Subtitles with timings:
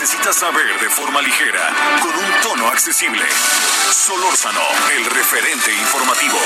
[0.00, 1.72] Necesitas saber de forma ligera,
[2.02, 3.24] con un tono accesible.
[3.92, 4.60] Solórzano,
[4.92, 6.36] el referente informativo.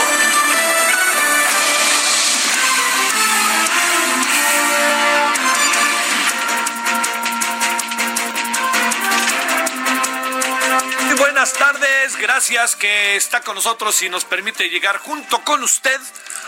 [11.17, 15.99] Buenas tardes, gracias que está con nosotros y nos permite llegar junto con usted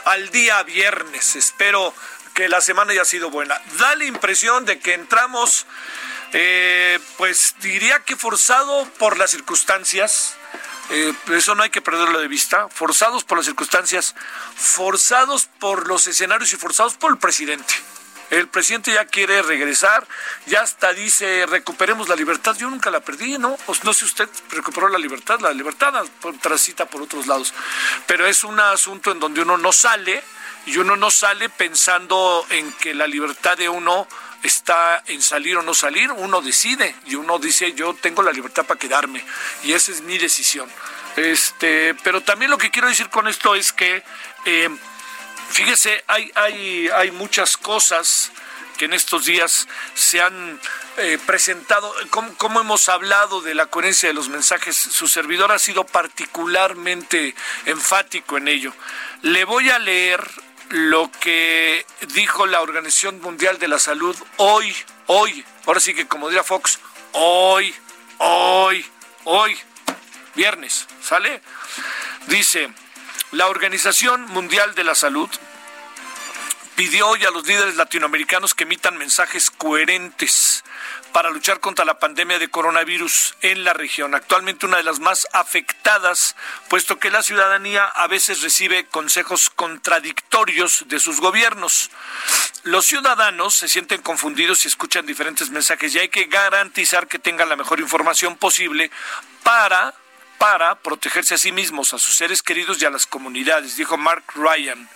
[0.05, 1.35] al día viernes.
[1.35, 1.95] Espero
[2.35, 3.61] que la semana haya sido buena.
[3.79, 5.67] Da la impresión de que entramos,
[6.33, 10.34] eh, pues diría que forzado por las circunstancias.
[10.91, 12.69] Eh, eso no hay que perderlo de vista.
[12.69, 14.14] Forzados por las circunstancias,
[14.56, 17.75] forzados por los escenarios y forzados por el presidente.
[18.31, 20.06] El presidente ya quiere regresar,
[20.47, 22.55] ya hasta dice recuperemos la libertad.
[22.56, 23.56] Yo nunca la perdí, ¿no?
[23.67, 25.92] Pues no sé usted recuperó la libertad, la libertad
[26.41, 27.53] transita por otros lados.
[28.06, 30.23] Pero es un asunto en donde uno no sale
[30.67, 34.06] y uno no sale pensando en que la libertad de uno
[34.42, 38.64] está en salir o no salir, uno decide y uno dice yo tengo la libertad
[38.64, 39.24] para quedarme
[39.62, 40.70] y esa es mi decisión.
[41.16, 44.02] Este, pero también lo que quiero decir con esto es que
[44.44, 44.68] eh,
[45.50, 48.30] fíjese, hay, hay, hay muchas cosas
[48.80, 50.58] que en estos días se han
[50.96, 55.84] eh, presentado, como, hemos hablado de la coherencia de los mensajes, su servidor ha sido
[55.84, 57.34] particularmente
[57.66, 58.72] enfático en ello.
[59.20, 60.27] Le voy a leer
[60.71, 64.75] lo que dijo la Organización Mundial de la Salud hoy,
[65.07, 66.79] hoy, ahora sí que como diría Fox,
[67.13, 67.75] hoy,
[68.19, 68.87] hoy,
[69.25, 69.59] hoy,
[70.35, 71.42] viernes, ¿sale?
[72.29, 72.73] Dice,
[73.33, 75.29] la Organización Mundial de la Salud
[76.80, 80.64] pidió hoy a los líderes latinoamericanos que emitan mensajes coherentes
[81.13, 85.29] para luchar contra la pandemia de coronavirus en la región, actualmente una de las más
[85.35, 86.36] afectadas,
[86.70, 91.91] puesto que la ciudadanía a veces recibe consejos contradictorios de sus gobiernos.
[92.63, 97.51] Los ciudadanos se sienten confundidos y escuchan diferentes mensajes y hay que garantizar que tengan
[97.51, 98.91] la mejor información posible
[99.42, 99.92] para
[100.41, 104.24] para protegerse a sí mismos, a sus seres queridos y a las comunidades, dijo Mark
[104.35, 104.89] Ryan.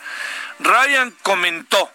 [0.61, 1.91] Ryan comentó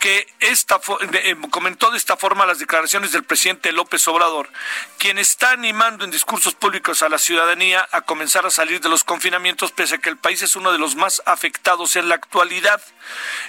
[0.00, 0.80] que esta
[1.12, 4.48] eh, comentó de esta forma las declaraciones del presidente López Obrador,
[4.98, 9.04] quien está animando en discursos públicos a la ciudadanía a comenzar a salir de los
[9.04, 12.80] confinamientos pese a que el país es uno de los más afectados en la actualidad.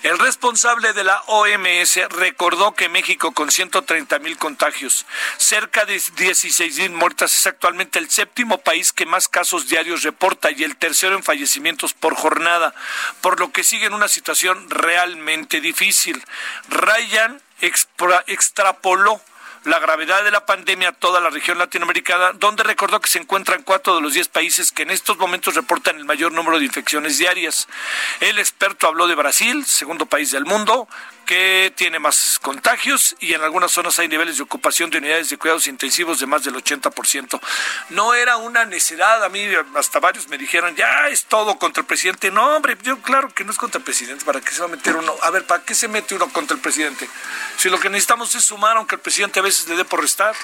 [0.04, 5.06] El responsable de la OMS recordó que México con 130 mil contagios,
[5.38, 10.52] cerca de 16 mil muertas, es actualmente el séptimo país que más casos diarios reporta
[10.52, 12.74] y el tercero en fallecimientos por jornada,
[13.22, 16.24] por lo que sigue en una situación realmente difícil.
[16.70, 17.42] Ryan
[18.28, 19.22] extrapoló
[19.64, 23.62] la gravedad de la pandemia a toda la región latinoamericana, donde recordó que se encuentran
[23.62, 27.20] cuatro de los diez países que en estos momentos reportan el mayor número de infecciones
[27.20, 27.68] diarias.
[28.22, 30.88] El experto habló de Brasil, segundo país del mundo,
[31.31, 35.38] que tiene más contagios y en algunas zonas hay niveles de ocupación de unidades de
[35.38, 37.40] cuidados intensivos de más del 80%.
[37.92, 39.41] No era una necedad, a mí
[39.75, 42.31] hasta varios me dijeron, ya es todo contra el presidente.
[42.31, 44.72] No, hombre, yo claro que no es contra el presidente, ¿para qué se va a
[44.75, 45.16] meter uno?
[45.22, 47.08] A ver, ¿para qué se mete uno contra el presidente?
[47.56, 50.36] Si lo que necesitamos es sumar, aunque el presidente a veces le dé por restar.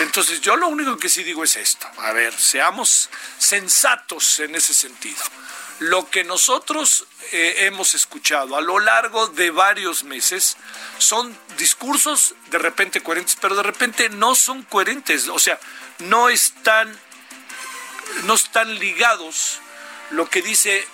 [0.00, 3.08] Entonces yo lo único que sí digo es esto, a ver, seamos
[3.38, 5.16] sensatos en ese sentido
[5.78, 10.56] lo que nosotros eh, hemos escuchado a lo largo de varios meses
[10.98, 15.58] son discursos de repente coherentes, pero de repente no son coherentes, o sea,
[15.98, 16.98] no están,
[18.24, 19.60] no están ligados
[20.10, 20.86] lo que dice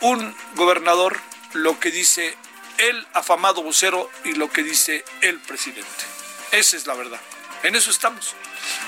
[0.00, 1.20] un gobernador,
[1.52, 2.36] lo que dice
[2.78, 6.04] el afamado vocero y lo que dice el presidente.
[6.52, 7.20] Esa es la verdad.
[7.62, 8.34] En eso estamos.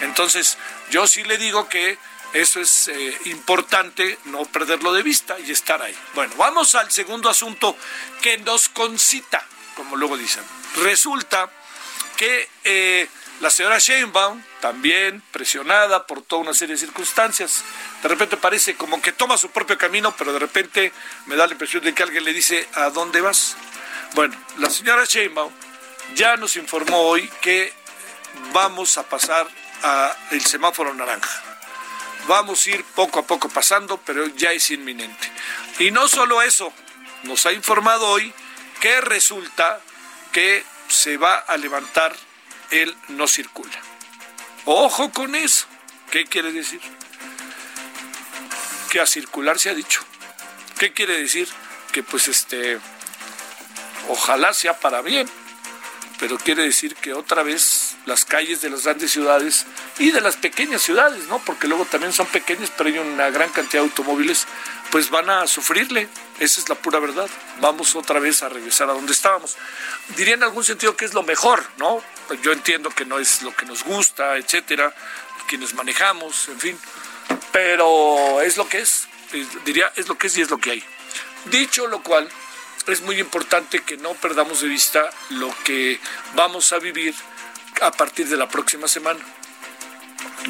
[0.00, 0.58] Entonces,
[0.90, 1.98] yo sí le digo que
[2.34, 5.94] eso es eh, importante no perderlo de vista y estar ahí.
[6.14, 7.76] Bueno, vamos al segundo asunto
[8.20, 9.46] que nos concita,
[9.76, 10.42] como luego dicen.
[10.82, 11.48] Resulta
[12.16, 13.08] que eh,
[13.40, 17.62] la señora Sheinbaum, también presionada por toda una serie de circunstancias,
[18.02, 20.92] de repente parece como que toma su propio camino, pero de repente
[21.26, 23.56] me da la impresión de que alguien le dice, ¿a dónde vas?
[24.14, 25.52] Bueno, la señora Sheinbaum
[26.16, 27.72] ya nos informó hoy que
[28.52, 29.46] vamos a pasar
[29.82, 31.53] al semáforo naranja
[32.26, 35.30] vamos a ir poco a poco pasando, pero ya es inminente.
[35.78, 36.72] Y no solo eso,
[37.24, 38.32] nos ha informado hoy
[38.80, 39.80] que resulta
[40.32, 42.14] que se va a levantar
[42.70, 43.78] el no circula.
[44.64, 45.66] Ojo con eso.
[46.10, 46.80] ¿Qué quiere decir?
[48.90, 50.02] Que a circular se ha dicho.
[50.78, 51.48] ¿Qué quiere decir?
[51.92, 52.78] Que pues este,
[54.08, 55.28] ojalá sea para bien,
[56.18, 59.66] pero quiere decir que otra vez las calles de las grandes ciudades
[59.98, 61.38] y de las pequeñas ciudades, ¿no?
[61.40, 64.46] Porque luego también son pequeñas, pero hay una gran cantidad de automóviles,
[64.90, 66.08] pues van a sufrirle.
[66.38, 67.28] Esa es la pura verdad.
[67.60, 69.56] Vamos otra vez a regresar a donde estábamos.
[70.16, 72.02] Diría en algún sentido que es lo mejor, ¿no?
[72.42, 74.94] Yo entiendo que no es lo que nos gusta, etcétera,
[75.46, 76.78] quienes manejamos, en fin,
[77.52, 79.08] pero es lo que es.
[79.64, 80.84] Diría, es lo que es y es lo que hay.
[81.46, 82.28] Dicho lo cual,
[82.86, 85.98] es muy importante que no perdamos de vista lo que
[86.34, 87.14] vamos a vivir
[87.80, 89.20] a partir de la próxima semana.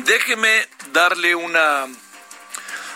[0.05, 1.87] Déjeme darle una...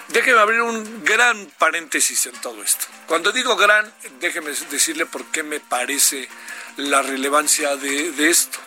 [0.09, 2.87] Déjeme abrir un gran paréntesis en todo esto.
[3.07, 6.29] Cuando digo gran, déjeme decirle por qué me parece
[6.77, 8.59] la relevancia de, esto.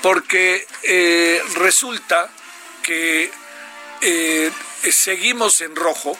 [0.00, 2.30] Porque eh, resulta
[2.82, 3.30] que
[4.00, 4.50] eh,
[4.90, 6.18] seguimos en rojo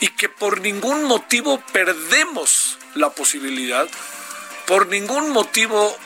[0.00, 3.88] y que por ningún motivo perdemos la posibilidad,
[4.66, 5.96] por ningún motivo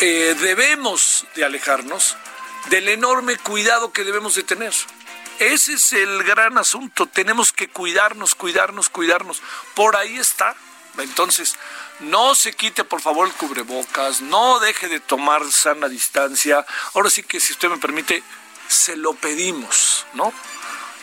[0.00, 2.16] eh, debemos de alejarnos
[2.70, 4.72] del enorme cuidado que debemos de tener.
[5.38, 7.06] Ese es el gran asunto.
[7.06, 9.42] Tenemos que cuidarnos, cuidarnos, cuidarnos.
[9.74, 10.56] Por ahí está.
[10.98, 11.56] Entonces,
[12.00, 16.66] no se quite por favor el cubrebocas, no deje de tomar sana distancia.
[16.94, 18.22] Ahora sí que si usted me permite,
[18.68, 20.32] se lo pedimos, ¿no?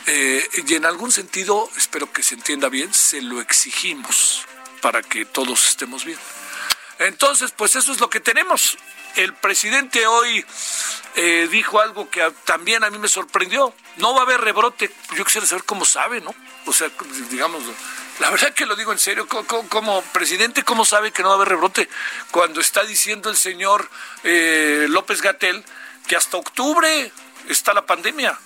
[0.07, 4.45] Eh, y en algún sentido, espero que se entienda bien, se lo exigimos
[4.81, 6.19] para que todos estemos bien.
[7.00, 8.77] Entonces, pues eso es lo que tenemos.
[9.15, 10.45] El presidente hoy
[11.15, 13.74] eh, dijo algo que también a mí me sorprendió.
[13.97, 14.92] No va a haber rebrote.
[15.15, 16.33] Yo quisiera saber cómo sabe, ¿no?
[16.65, 16.89] O sea,
[17.30, 17.63] digamos,
[18.19, 19.27] la verdad que lo digo en serio.
[19.27, 21.89] Como, presidente, ¿cómo sabe que no va a haber rebrote?
[22.31, 23.89] Cuando está diciendo el señor
[24.24, 25.63] eh, López Gatel
[26.07, 27.12] que hasta octubre
[27.47, 28.38] está la pandemia.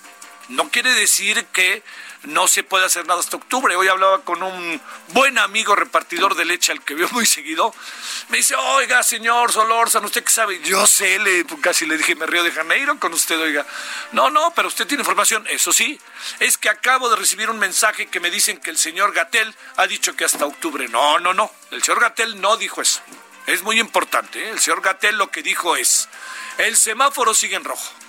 [0.50, 1.84] No quiere decir que
[2.24, 3.76] no se puede hacer nada hasta octubre.
[3.76, 7.72] Hoy hablaba con un buen amigo repartidor de leche al que veo muy seguido.
[8.30, 10.60] Me dice, oiga, señor Solórzano, ¿usted qué sabe?
[10.64, 11.18] Yo sé,
[11.60, 13.64] casi le dije, me río de Janeiro con usted, oiga.
[14.10, 15.46] No, no, pero usted tiene información.
[15.46, 16.00] Eso sí,
[16.40, 19.86] es que acabo de recibir un mensaje que me dicen que el señor Gatel ha
[19.86, 20.88] dicho que hasta octubre.
[20.88, 21.52] No, no, no.
[21.70, 23.00] El señor Gatel no dijo eso.
[23.46, 24.42] Es muy importante.
[24.42, 24.50] ¿eh?
[24.50, 26.08] El señor Gatel lo que dijo es,
[26.58, 27.99] el semáforo sigue en rojo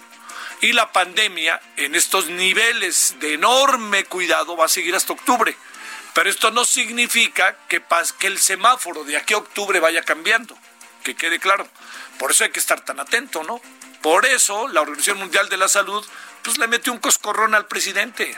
[0.62, 5.56] y la pandemia en estos niveles de enorme cuidado va a seguir hasta octubre.
[6.14, 7.82] Pero esto no significa que,
[8.22, 10.58] el semáforo de aquí a octubre vaya cambiando,
[11.04, 11.68] que quede claro.
[12.20, 13.62] Por eso hay que estar tan atento, ¿no?
[14.02, 16.06] Por eso la Organización Mundial de la Salud
[16.44, 18.38] pues le metió un coscorrón al presidente.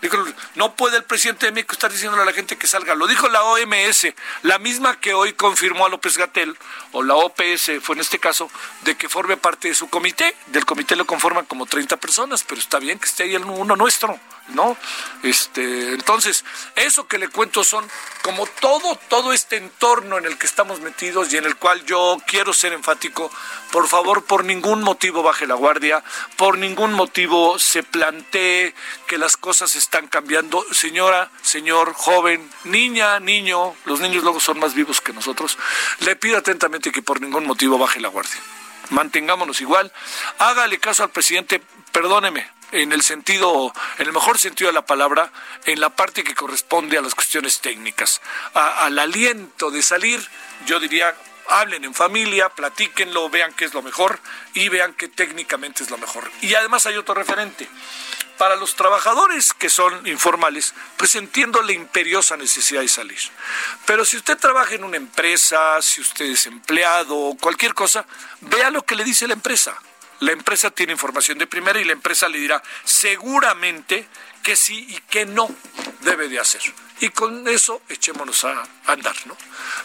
[0.00, 0.16] Dijo,
[0.54, 2.94] no puede el presidente de México estar diciéndole a la gente que salga.
[2.94, 4.06] Lo dijo la OMS,
[4.42, 6.56] la misma que hoy confirmó a López Gatel,
[6.92, 8.50] o la OPS fue en este caso,
[8.82, 10.36] de que forme parte de su comité.
[10.46, 14.18] Del comité lo conforman como 30 personas, pero está bien que esté ahí uno nuestro.
[14.48, 14.76] ¿No?
[15.22, 16.44] Este, entonces,
[16.76, 17.88] eso que le cuento son
[18.22, 22.18] como todo, todo este entorno en el que estamos metidos y en el cual yo
[22.26, 23.30] quiero ser enfático,
[23.70, 26.02] por favor, por ningún motivo baje la guardia,
[26.36, 28.74] por ningún motivo se plantee
[29.06, 30.64] que las cosas están cambiando.
[30.72, 35.58] Señora, señor, joven, niña, niño, los niños luego son más vivos que nosotros,
[36.00, 38.40] le pido atentamente que por ningún motivo baje la guardia
[38.90, 39.92] mantengámonos igual.
[40.38, 41.62] Hágale caso al presidente,
[41.92, 45.32] perdóneme, en el sentido, en el mejor sentido de la palabra,
[45.64, 48.20] en la parte que corresponde a las cuestiones técnicas.
[48.54, 50.26] al aliento de salir,
[50.66, 51.14] yo diría,
[51.48, 54.20] hablen en familia, platíquenlo, vean qué es lo mejor
[54.54, 56.30] y vean que técnicamente es lo mejor.
[56.40, 57.68] Y además hay otro referente.
[58.36, 63.18] Para los trabajadores que son informales, pues entiendo la imperiosa necesidad de salir.
[63.84, 68.06] Pero si usted trabaja en una empresa, si usted es empleado, cualquier cosa,
[68.42, 69.76] vea lo que le dice la empresa
[70.20, 74.08] la empresa tiene información de primera y la empresa le dirá seguramente
[74.42, 75.48] que sí y que no
[76.00, 76.62] debe de hacer.
[77.00, 79.36] Y con eso echémonos a andar, ¿no?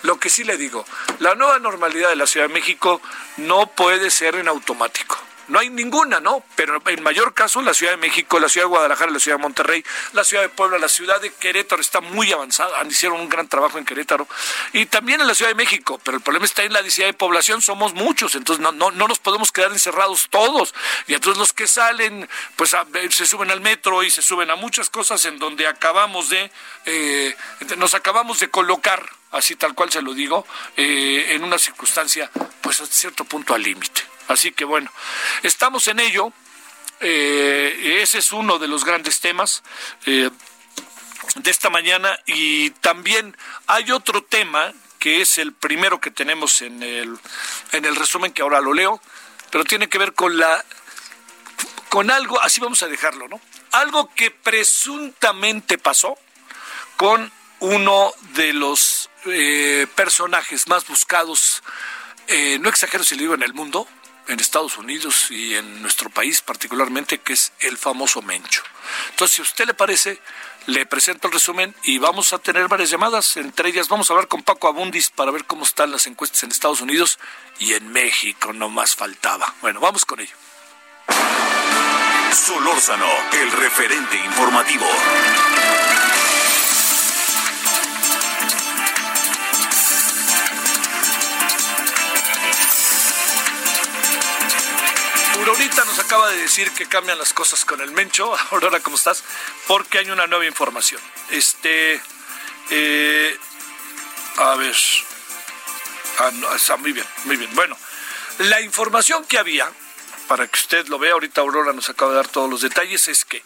[0.03, 0.85] Lo que sí le digo,
[1.19, 3.01] la nueva normalidad de la Ciudad de México
[3.37, 5.17] no puede ser en automático.
[5.47, 6.43] No hay ninguna, ¿no?
[6.55, 9.41] Pero en mayor caso la Ciudad de México, la Ciudad de Guadalajara, la Ciudad de
[9.41, 9.83] Monterrey,
[10.13, 13.77] la Ciudad de Puebla, la Ciudad de Querétaro está muy avanzada, hicieron un gran trabajo
[13.77, 14.27] en Querétaro
[14.71, 17.13] y también en la Ciudad de México, pero el problema está en la densidad de
[17.13, 20.73] población, somos muchos, entonces no, no, no nos podemos quedar encerrados todos
[21.07, 22.75] y entonces los que salen pues
[23.09, 26.51] se suben al metro y se suben a muchas cosas en donde acabamos de,
[26.85, 27.35] eh,
[27.77, 30.45] nos acabamos de colocar así tal cual se lo digo,
[30.77, 32.29] eh, en una circunstancia,
[32.61, 34.12] pues a cierto punto al límite.
[34.27, 34.91] Así que bueno,
[35.43, 36.31] estamos en ello.
[36.99, 39.63] Eh, ese es uno de los grandes temas.
[40.05, 40.29] Eh,
[41.35, 43.35] de esta mañana y también
[43.67, 47.17] hay otro tema que es el primero que tenemos en el,
[47.71, 49.01] en el resumen que ahora lo leo,
[49.51, 50.63] pero tiene que ver con la
[51.89, 53.39] con algo, así vamos a dejarlo, ¿no?
[53.71, 56.17] Algo que presuntamente pasó
[56.97, 61.61] con uno de los eh, personajes más buscados,
[62.27, 63.87] eh, no exagero si lo digo en el mundo,
[64.27, 68.63] en Estados Unidos y en nuestro país particularmente, que es el famoso Mencho.
[69.11, 70.19] Entonces, si a usted le parece,
[70.65, 73.37] le presento el resumen y vamos a tener varias llamadas.
[73.37, 76.51] Entre ellas vamos a hablar con Paco Abundis para ver cómo están las encuestas en
[76.51, 77.19] Estados Unidos
[77.59, 79.53] y en México, no más faltaba.
[79.61, 80.35] Bueno, vamos con ello.
[82.33, 84.85] Solórzano, el referente informativo.
[95.53, 98.35] Aurorita nos acaba de decir que cambian las cosas con el Mencho.
[98.51, 99.23] Aurora, ¿cómo estás?
[99.67, 100.99] Porque hay una nueva información.
[101.29, 102.01] Este.
[102.71, 103.37] Eh,
[104.37, 104.75] a ver.
[106.17, 107.53] Ah, está muy bien, muy bien.
[107.53, 107.77] Bueno,
[108.39, 109.71] la información que había,
[110.27, 113.23] para que usted lo vea, ahorita Aurora nos acaba de dar todos los detalles, es
[113.23, 113.43] que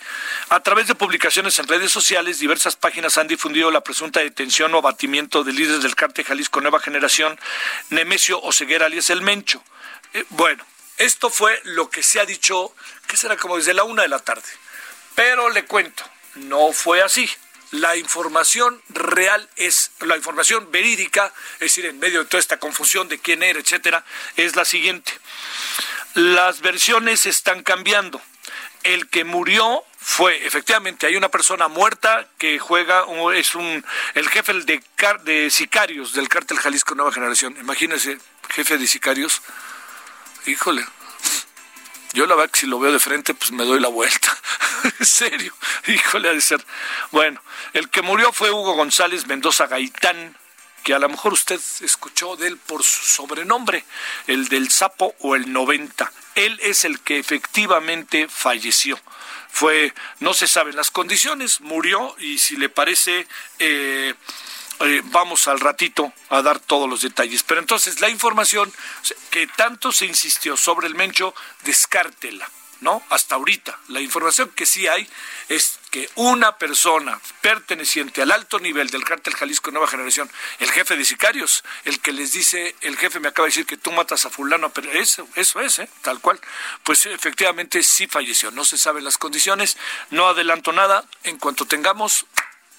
[0.48, 4.78] a través de publicaciones en redes sociales, diversas páginas han difundido la presunta detención o
[4.78, 7.38] abatimiento de líderes del cártel Jalisco Nueva Generación,
[7.90, 9.62] Nemesio Oseguera, alias El Mencho.
[10.14, 10.64] Eh, bueno,
[10.98, 12.76] esto fue lo que se ha dicho,
[13.08, 14.48] que será como desde la una de la tarde.
[15.16, 16.04] Pero le cuento,
[16.36, 17.30] no fue así.
[17.72, 23.10] La información real es, la información verídica, es decir, en medio de toda esta confusión
[23.10, 24.06] de quién era, etcétera,
[24.38, 25.12] es la siguiente.
[26.14, 28.22] Las versiones están cambiando.
[28.84, 34.54] El que murió fue, efectivamente, hay una persona muerta que juega, es un, el jefe
[34.54, 34.82] de,
[35.24, 37.58] de sicarios del cártel Jalisco Nueva Generación.
[37.60, 38.18] Imagínese,
[38.50, 39.42] jefe de sicarios
[40.48, 40.86] híjole,
[42.14, 44.36] yo la verdad que si lo veo de frente, pues me doy la vuelta.
[45.00, 45.54] en serio,
[45.88, 46.66] híjole, ha de ser.
[47.12, 47.42] Bueno,
[47.74, 50.36] el que murió fue Hugo González Mendoza Gaitán,
[50.84, 53.84] que a lo mejor usted escuchó de él por su sobrenombre,
[54.28, 56.12] el del sapo o el 90.
[56.36, 59.00] Él es el que efectivamente falleció.
[59.50, 63.28] Fue, no se saben las condiciones, murió y si le parece...
[63.60, 64.14] Eh,
[64.80, 67.44] eh, vamos al ratito a dar todos los detalles.
[67.44, 68.72] Pero entonces la información
[69.30, 72.50] que tanto se insistió sobre el Mencho, descártela.
[72.82, 73.02] ¿no?
[73.10, 73.80] Hasta ahorita.
[73.88, 75.08] La información que sí hay
[75.50, 80.30] es que una persona perteneciente al alto nivel del cártel Jalisco Nueva Generación,
[80.60, 83.78] el jefe de sicarios, el que les dice, el jefe me acaba de decir que
[83.78, 85.90] tú matas a fulano, pero eso, eso es, ¿eh?
[86.02, 86.40] tal cual,
[86.84, 88.52] pues efectivamente sí falleció.
[88.52, 89.78] No se saben las condiciones,
[90.10, 91.06] no adelanto nada.
[91.24, 92.26] En cuanto tengamos,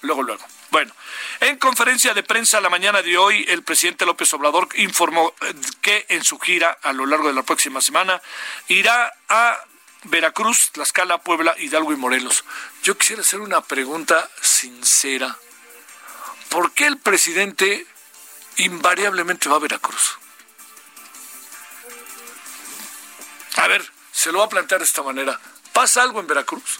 [0.01, 0.43] luego, luego.
[0.71, 0.93] Bueno,
[1.39, 6.05] en conferencia de prensa la mañana de hoy, el presidente López Obrador informó eh, que
[6.09, 8.21] en su gira a lo largo de la próxima semana
[8.67, 9.57] irá a
[10.03, 12.45] Veracruz, Tlaxcala, Puebla, Hidalgo y Morelos.
[12.83, 15.37] Yo quisiera hacer una pregunta sincera.
[16.49, 17.85] ¿Por qué el presidente
[18.57, 20.19] invariablemente va a Veracruz?
[23.55, 25.39] A ver, se lo va a plantear de esta manera.
[25.73, 26.79] ¿Pasa algo en Veracruz?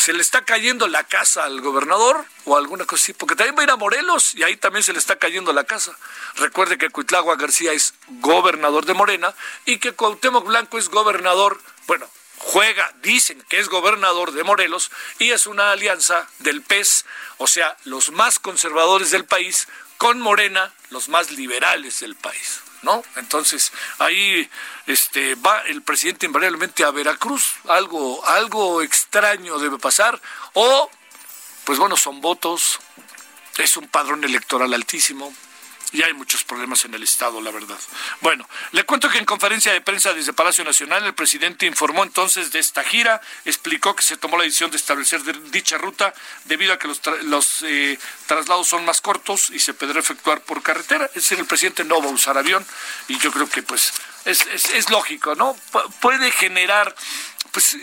[0.00, 3.60] Se le está cayendo la casa al gobernador o alguna cosa así, porque también va
[3.60, 5.94] a ir a Morelos y ahí también se le está cayendo la casa.
[6.36, 9.34] Recuerde que Cuitlagua García es gobernador de Morena
[9.66, 15.32] y que Cuauhtémoc Blanco es gobernador, bueno, juega, dicen que es gobernador de Morelos y
[15.32, 17.04] es una alianza del PES,
[17.36, 22.62] o sea, los más conservadores del país, con Morena, los más liberales del país.
[22.82, 23.02] ¿No?
[23.16, 24.48] Entonces, ahí
[24.86, 30.20] este va el presidente invariablemente a Veracruz, algo algo extraño debe pasar.
[30.54, 30.90] O
[31.64, 32.80] pues bueno, son votos,
[33.58, 35.32] es un padrón electoral altísimo,
[35.92, 37.78] y hay muchos problemas en el Estado, la verdad.
[38.20, 42.52] Bueno, le cuento que en conferencia de prensa desde Palacio Nacional, el presidente informó entonces
[42.52, 46.78] de esta gira, explicó que se tomó la decisión de establecer dicha ruta debido a
[46.78, 51.06] que los, eh, traslados son más cortos y se podrá efectuar por carretera.
[51.06, 52.64] Es decir, el presidente no va a usar avión
[53.08, 53.92] y yo creo que pues
[54.24, 55.56] es, es lógico, ¿no?
[56.00, 56.94] Puede generar
[57.52, 57.76] pues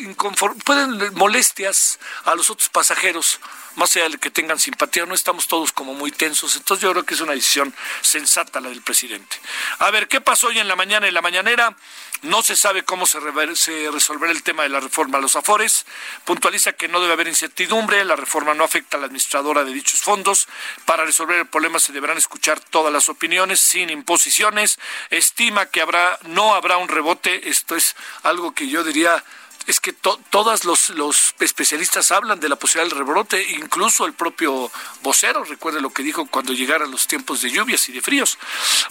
[0.63, 3.39] pueden molestias a los otros pasajeros,
[3.75, 7.03] más allá de que tengan simpatía, no estamos todos como muy tensos, entonces yo creo
[7.03, 9.39] que es una decisión sensata la del presidente.
[9.79, 11.07] A ver, ¿qué pasó hoy en la mañana?
[11.07, 11.75] En la mañanera
[12.23, 13.19] no se sabe cómo se,
[13.55, 15.85] se resolverá el tema de la reforma a los afores,
[16.25, 20.01] puntualiza que no debe haber incertidumbre, la reforma no afecta a la administradora de dichos
[20.01, 20.47] fondos,
[20.85, 26.17] para resolver el problema se deberán escuchar todas las opiniones sin imposiciones, estima que habrá
[26.23, 29.23] no habrá un rebote, esto es algo que yo diría
[29.67, 34.71] es que todos los, los, especialistas hablan de la posibilidad del rebrote, incluso el propio
[35.03, 38.37] vocero, recuerde lo que dijo cuando llegaran los tiempos de lluvias y de fríos.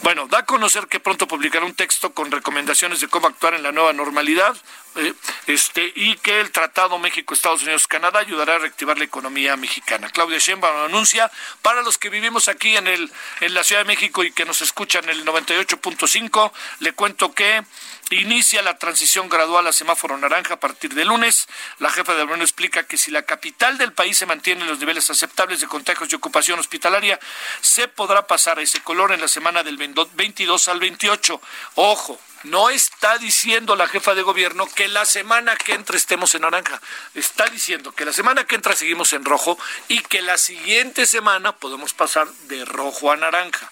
[0.02, 3.62] Bueno, da a conocer que pronto publicará un texto con recomendaciones de cómo actuar en
[3.62, 4.54] la nueva normalidad,
[4.96, 5.14] eh,
[5.46, 10.08] este, y que el Tratado México-Estados Unidos-Canadá ayudará a reactivar la economía mexicana.
[10.10, 11.30] Claudia Sheinbaum anuncia
[11.62, 13.10] para los que vivimos aquí en, el,
[13.40, 17.62] en la Ciudad de México y que nos escuchan el 98.5, le cuento que
[18.10, 21.48] Inicia la transición gradual a semáforo naranja a partir de lunes.
[21.80, 24.78] La jefa de gobierno explica que si la capital del país se mantiene en los
[24.78, 27.18] niveles aceptables de contagios y ocupación hospitalaria,
[27.60, 31.40] se podrá pasar a ese color en la semana del 22 al 28.
[31.74, 36.42] Ojo, no está diciendo la jefa de gobierno que la semana que entra estemos en
[36.42, 36.80] naranja.
[37.14, 41.52] Está diciendo que la semana que entra seguimos en rojo y que la siguiente semana
[41.52, 43.68] podemos pasar de rojo a naranja.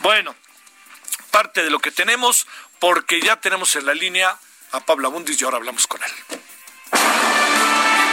[0.00, 0.34] Bueno,
[1.30, 2.46] parte de lo que tenemos
[2.78, 4.38] porque ya tenemos en la línea
[4.72, 6.10] a Pablo Abundis y ahora hablamos con él.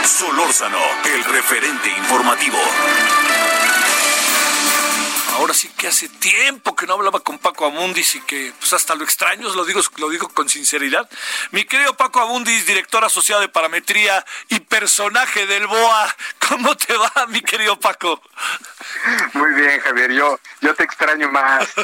[0.06, 2.58] Solórzano, el referente informativo.
[5.36, 8.94] Ahora sí que hace tiempo que no hablaba con Paco Abundis y que pues hasta
[8.94, 11.08] lo extraño, lo digo, lo digo con sinceridad.
[11.50, 16.16] Mi querido Paco Abundis, director asociado de parametría y personaje del BOA,
[16.48, 18.22] ¿cómo te va, mi querido Paco?
[19.34, 21.68] Muy bien, Javier, yo, yo te extraño más.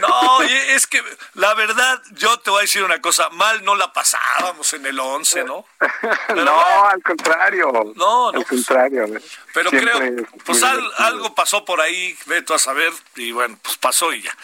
[0.00, 1.02] No, es que
[1.34, 4.98] la verdad, yo te voy a decir una cosa, mal no la pasábamos en el
[4.98, 5.64] 11, ¿no?
[6.34, 7.70] no, al contrario.
[7.94, 8.38] No, no.
[8.38, 9.06] Al contrario.
[9.54, 12.81] Pero creo, pues algo pasó por ahí, Veto a saber,
[13.16, 14.36] y bueno, pues pasó y ya.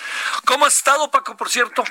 [0.44, 1.84] ¿Cómo has estado, Paco, por cierto?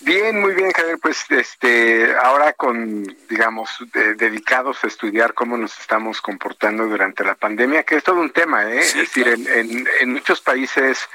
[0.00, 0.98] Bien, muy bien, Javier.
[1.00, 3.70] Pues este, ahora con, digamos,
[4.16, 8.70] dedicados a estudiar cómo nos estamos comportando durante la pandemia, que es todo un tema,
[8.70, 8.80] ¿eh?
[8.80, 11.08] es decir, en, en, muchos países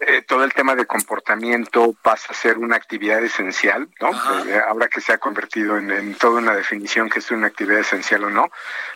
[0.00, 4.10] eh, todo el tema de comportamiento pasa a ser una actividad esencial, ¿no?
[4.46, 7.80] Eh, ahora que se ha convertido en, en, toda una definición que es una actividad
[7.80, 8.48] esencial o no,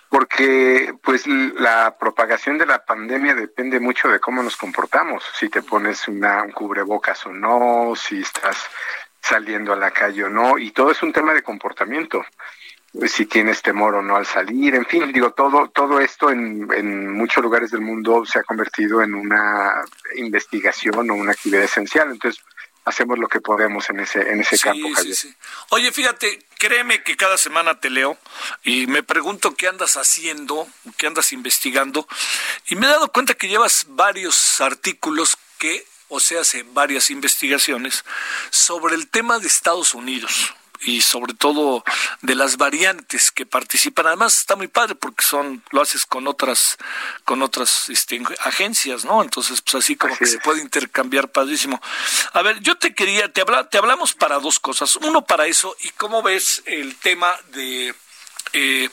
[0.08, 5.62] porque pues la propagación de la pandemia depende mucho de cómo nos comportamos, si te
[5.62, 8.68] pones una, un cubrebocas o no, si estás
[9.20, 12.24] saliendo a la calle o no, y todo es un tema de comportamiento
[13.06, 17.12] si tienes temor o no al salir, en fin, digo, todo, todo esto en, en
[17.12, 19.82] muchos lugares del mundo se ha convertido en una
[20.16, 22.10] investigación o una actividad esencial.
[22.10, 22.42] Entonces,
[22.84, 24.88] hacemos lo que podemos en ese, en ese campo.
[25.00, 25.34] Sí, sí.
[25.70, 28.18] Oye, fíjate, créeme que cada semana te leo
[28.62, 30.66] y me pregunto qué andas haciendo,
[30.96, 32.06] qué andas investigando,
[32.66, 38.04] y me he dado cuenta que llevas varios artículos que, o sea, hace varias investigaciones
[38.50, 41.84] sobre el tema de Estados Unidos y sobre todo
[42.20, 44.06] de las variantes que participan.
[44.06, 46.78] Además está muy padre porque son lo haces con otras
[47.24, 49.22] con otras este, agencias, ¿no?
[49.22, 51.80] Entonces pues así como que se puede intercambiar padrísimo.
[52.32, 54.96] A ver, yo te quería te habla, te hablamos para dos cosas.
[54.96, 57.94] Uno para eso y cómo ves el tema de
[58.52, 58.90] eh,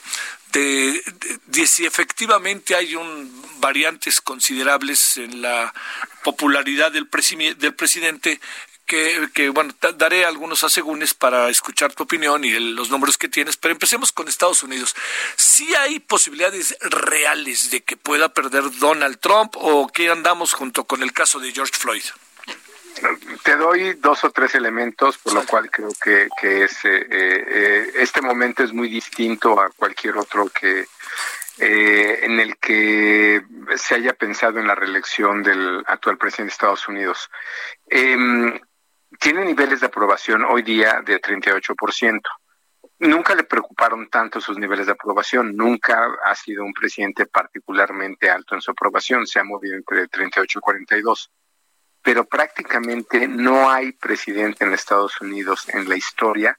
[0.52, 1.04] de,
[1.46, 5.74] de, si efectivamente hay un variantes considerables en la
[6.24, 7.08] popularidad del,
[7.58, 8.40] del presidente
[8.90, 13.72] que, bueno, daré algunos asegúnes para escuchar tu opinión y los números que tienes, pero
[13.72, 14.96] empecemos con Estados Unidos.
[15.36, 21.04] ¿Sí hay posibilidades reales de que pueda perder Donald Trump o que andamos junto con
[21.04, 22.04] el caso de George Floyd?
[23.44, 27.92] Te doy dos o tres elementos, por lo cual creo que, que es, eh, eh,
[27.96, 30.88] este momento es muy distinto a cualquier otro que
[31.60, 33.44] eh, en el que
[33.76, 37.30] se haya pensado en la reelección del actual presidente de Estados Unidos.
[39.18, 42.22] Tiene niveles de aprobación hoy día de 38%.
[43.00, 48.56] Nunca le preocuparon tanto sus niveles de aprobación, nunca ha sido un presidente particularmente alto
[48.56, 51.32] en su aprobación, se ha movido entre 38 y 42.
[52.02, 56.58] Pero prácticamente no hay presidente en Estados Unidos en la historia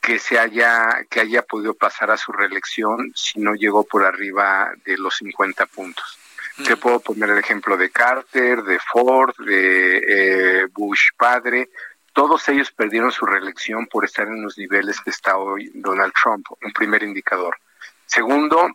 [0.00, 4.72] que se haya que haya podido pasar a su reelección si no llegó por arriba
[4.84, 6.18] de los 50 puntos.
[6.56, 11.70] Te puedo poner el ejemplo de Carter, de Ford, de eh, Bush padre.
[12.12, 16.46] Todos ellos perdieron su reelección por estar en los niveles que está hoy Donald Trump,
[16.62, 17.56] un primer indicador.
[18.04, 18.68] Segundo,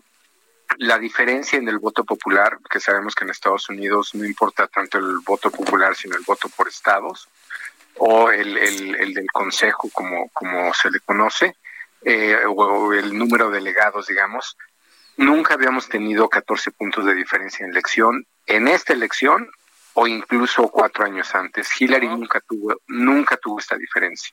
[0.79, 4.97] la diferencia en el voto popular, que sabemos que en Estados Unidos no importa tanto
[4.97, 7.29] el voto popular, sino el voto por estados,
[7.99, 11.55] o el, el, del consejo, como, como se le conoce,
[12.01, 14.57] eh, o el número de delegados, digamos,
[15.17, 18.25] Nunca habíamos tenido 14 puntos de diferencia en elección.
[18.45, 19.49] En esta elección
[19.99, 21.69] o incluso cuatro años antes.
[21.82, 24.32] Hillary nunca tuvo nunca tuvo esta diferencia.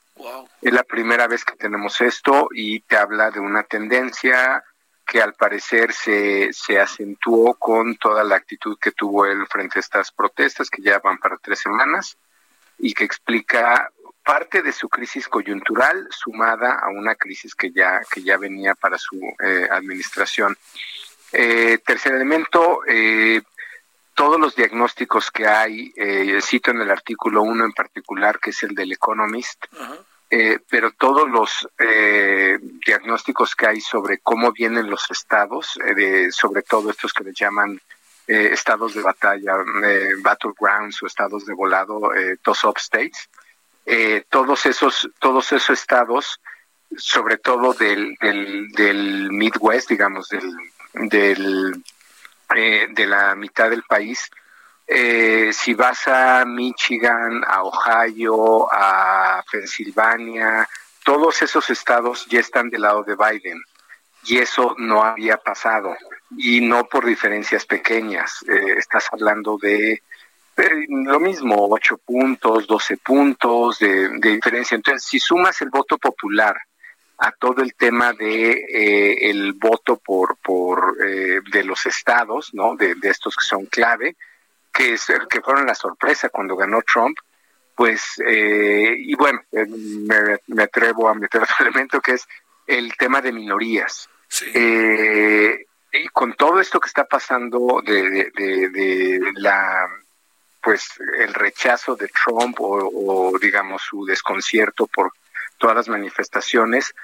[0.60, 4.62] Es la primera vez que tenemos esto y te habla de una tendencia
[5.06, 9.80] que al parecer se, se acentuó con toda la actitud que tuvo él frente a
[9.80, 12.18] estas protestas que ya van para tres semanas
[12.78, 13.90] y que explica
[14.24, 18.98] parte de su crisis coyuntural sumada a una crisis que ya, que ya venía para
[18.98, 20.56] su eh, administración.
[21.32, 23.42] Eh, tercer elemento, eh,
[24.14, 25.92] todos los diagnósticos que hay,
[26.40, 29.66] cito en el artículo 1 en particular, que es el del Economist,
[30.30, 36.62] eh, pero todos los eh, diagnósticos que hay sobre cómo vienen los estados, de, sobre
[36.62, 37.80] todo estos que le llaman
[38.26, 39.52] estados de batalla,
[40.22, 42.10] battlegrounds o estados de volado,
[42.42, 42.78] dos up
[43.86, 46.40] states, todos esos, todos esos estados,
[46.96, 50.54] sobre todo del, del, del Midwest, digamos, del,
[51.08, 51.84] del
[52.48, 54.30] de la mitad del país,
[54.86, 60.68] eh, si vas a Michigan, a Ohio, a Pensilvania,
[61.04, 63.62] todos esos estados ya están del lado de Biden
[64.24, 65.96] y eso no había pasado
[66.36, 68.44] y no por diferencias pequeñas.
[68.48, 70.02] Eh, estás hablando de
[70.56, 74.74] eh, lo mismo, 8 puntos, 12 puntos de, diferencia.
[74.74, 76.56] Entonces, si sumas el voto popular
[77.18, 82.74] a todo el tema de el voto por por de los estados, ¿no?
[82.76, 84.16] De, de estos que son clave,
[84.72, 87.16] que, es, que fueron la sorpresa cuando ganó Trump,
[87.74, 89.66] pues, eh, y bueno, eh,
[90.46, 92.26] me, atrevo a meter otro elemento que es
[92.66, 94.08] el tema de minorías.
[94.54, 99.88] Eh, y con todo esto que está pasando de, de, la
[100.64, 105.12] pues el rechazo de Trump o, o, digamos su desconcierto por
[105.58, 106.94] todas las manifestaciones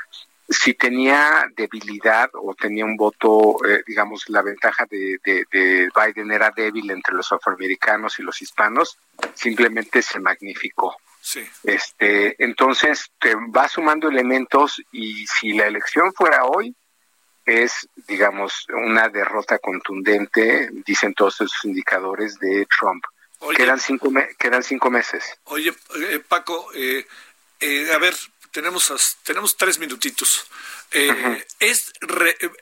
[0.51, 6.91] si tenía debilidad o tenía un voto, eh, digamos, la ventaja de, Biden era débil
[6.91, 8.99] entre los afroamericanos y los hispanos,
[9.35, 10.97] simplemente se magnificó.
[11.21, 11.49] Sí.
[11.63, 16.75] Este, entonces te va sumando elementos y si la elección fuera hoy,
[17.45, 23.05] es, digamos, una derrota contundente, dicen todos esos indicadores de Trump.
[23.57, 25.25] Quedan, cinco quedan cinco meses.
[25.45, 27.07] Oye, eh, Paco, eh,
[27.93, 28.15] a ver,
[28.51, 30.47] tenemos, tenemos tres minutitos.
[30.93, 31.93] Eh, ¿es,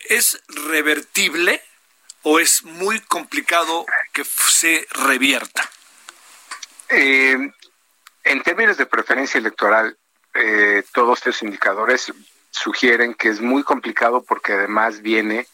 [0.08, 1.62] ¿Es revertible
[2.22, 5.68] o es muy complicado que se revierta?
[6.88, 7.52] Eh,
[8.24, 9.96] en términos de preferencia electoral,
[10.34, 12.12] eh, todos estos indicadores
[12.50, 15.46] sugieren que es muy complicado porque además viene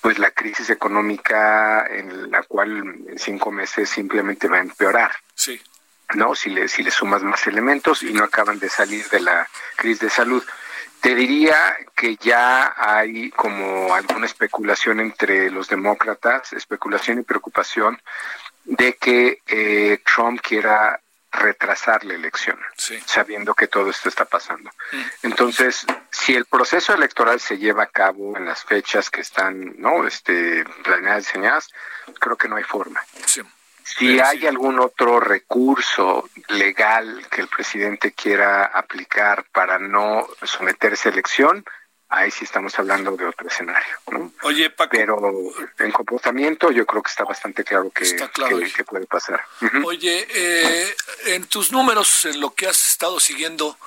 [0.00, 5.12] pues la crisis económica en la cual en cinco meses simplemente va a empeorar.
[5.34, 5.60] Sí.
[6.14, 6.34] ¿no?
[6.34, 10.00] Si le, si le sumas más elementos y no acaban de salir de la crisis
[10.00, 10.42] de salud.
[11.00, 11.56] Te diría
[11.96, 18.00] que ya hay como alguna especulación entre los demócratas, especulación y preocupación
[18.64, 21.00] de que eh, Trump quiera
[21.32, 22.58] retrasar la elección,
[23.06, 24.70] sabiendo que todo esto está pasando.
[24.92, 25.02] Mm.
[25.22, 30.06] Entonces, si el proceso electoral se lleva a cabo en las fechas que están, no,
[30.06, 31.68] este, planeadas, diseñadas,
[32.18, 33.00] creo que no hay forma.
[33.26, 33.42] Sí.
[33.82, 41.12] Si hay algún otro recurso legal que el presidente quiera aplicar para no someterse a
[41.12, 41.64] elección,
[42.10, 43.94] ahí sí estamos hablando de otro escenario.
[44.42, 44.90] Oye, Paco.
[44.92, 45.32] Pero
[45.78, 48.04] en comportamiento yo creo que está bastante claro que,
[48.74, 49.42] que, puede pasar.
[49.84, 50.94] Oye, eh,
[51.26, 53.78] en tus números, en lo que has estado siguiendo,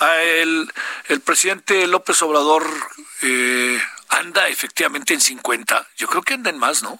[0.00, 0.72] el,
[1.08, 2.64] el presidente López Obrador
[3.22, 5.88] eh, anda efectivamente en 50.
[5.96, 6.98] Yo creo que anda en más, ¿no?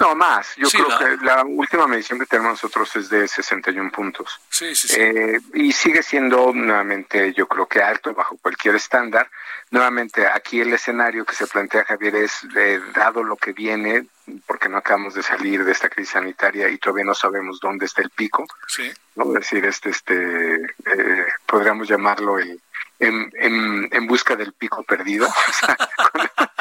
[0.00, 0.54] No, más.
[0.56, 4.40] Yo creo que la última medición que tenemos nosotros es de 61 puntos.
[4.48, 5.00] Sí, sí, sí.
[5.00, 9.28] Eh, y sigue siendo nuevamente, yo creo que alto bajo cualquier estándar.
[9.70, 14.06] Nuevamente, aquí el escenario que se plantea Javier es, eh, dado lo que viene,
[14.46, 18.02] porque no acabamos de salir de esta crisis sanitaria y todavía no sabemos dónde está
[18.02, 18.46] el pico.
[18.68, 18.92] Sí.
[19.16, 19.24] ¿no?
[19.36, 22.60] Es decir, este, este, eh, podríamos llamarlo el,
[23.00, 25.28] en, en, en busca del pico perdido.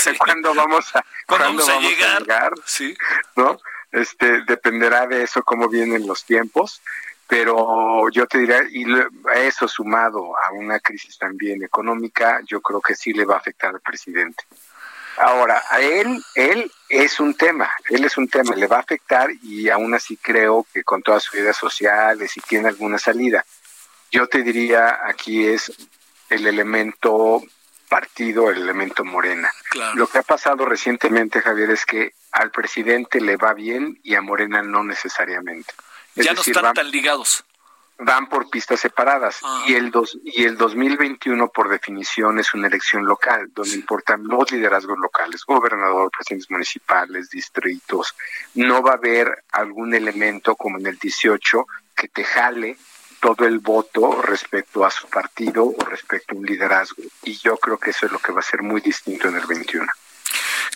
[0.18, 2.52] cuándo vamos a, vamos, a, llegar?
[2.64, 2.96] sí.
[3.36, 3.60] ¿no?
[3.92, 6.80] Este, dependerá de eso cómo vienen los tiempos,
[7.26, 8.84] pero yo te diría, y
[9.34, 13.74] eso sumado a una crisis también económica, yo creo que sí le va a afectar
[13.74, 14.44] al presidente.
[15.16, 19.30] Ahora, a él, él es un tema, él es un tema, le va a afectar
[19.42, 23.44] y aún así creo que con todas sus ideas sociales y tiene alguna salida.
[24.10, 25.72] Yo te diría, aquí es
[26.30, 27.42] el elemento
[27.90, 29.50] partido, el elemento morena.
[29.94, 34.22] Lo que ha pasado recientemente, Javier, es que al presidente le va bien y a
[34.22, 35.74] Morena no necesariamente.
[36.14, 37.44] ya no están tan ligados.
[37.98, 39.64] Van por pistas separadas ah.
[39.66, 44.50] y el dos, y el 2021 por definición es una elección local donde importan los
[44.50, 48.14] liderazgos locales, gobernador, presidentes municipales, distritos.
[48.54, 52.78] No va a haber algún elemento como en el 18 que te jale
[53.20, 57.02] todo el voto respecto a su partido o respecto a un liderazgo.
[57.22, 59.46] Y yo creo que eso es lo que va a ser muy distinto en el
[59.46, 59.86] 21.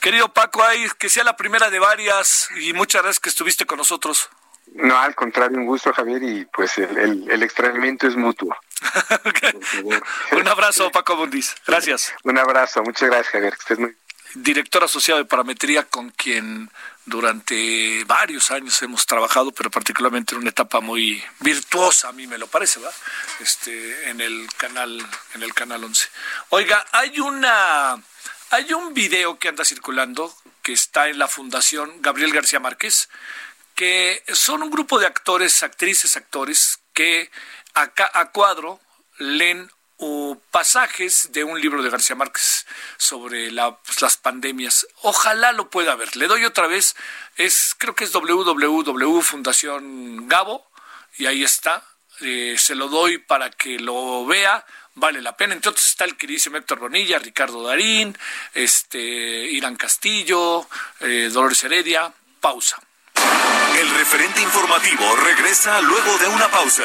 [0.00, 3.78] Querido Paco, ay, que sea la primera de varias y muchas gracias que estuviste con
[3.78, 4.28] nosotros.
[4.74, 8.56] No, al contrario, un gusto, Javier, y pues el, el, extrañamiento es mutuo.
[10.32, 11.54] un abrazo, Paco Bundis.
[11.66, 12.12] Gracias.
[12.24, 13.96] Un abrazo, muchas gracias, Javier, que estés muy
[14.34, 16.70] director asociado de parametría con quien
[17.06, 22.38] durante varios años hemos trabajado, pero particularmente en una etapa muy virtuosa, a mí me
[22.38, 22.90] lo parece, ¿va?
[23.40, 26.08] Este, en el canal, en el canal 11.
[26.50, 28.02] Oiga, hay una,
[28.50, 33.10] hay un video que anda circulando que está en la Fundación Gabriel García Márquez,
[33.74, 37.30] que son un grupo de actores, actrices, actores que
[37.74, 38.80] a, a cuadro
[39.18, 39.70] leen
[40.50, 43.50] pasajes de un libro de García Márquez sobre
[43.84, 44.86] pues, las pandemias.
[45.02, 46.16] Ojalá lo pueda ver.
[46.16, 46.96] Le doy otra vez.
[47.36, 50.66] Es, creo que es www Fundación Gabo
[51.18, 51.84] y ahí está.
[52.20, 54.64] Eh, se lo doy para que lo vea.
[54.94, 55.54] Vale la pena.
[55.54, 58.16] Entonces está el queridísimo Héctor Bonilla, Ricardo Darín,
[58.54, 60.68] este, Irán Castillo,
[61.00, 62.12] eh, Dolores Heredia.
[62.40, 62.78] Pausa.
[63.78, 66.84] El referente informativo regresa luego de una pausa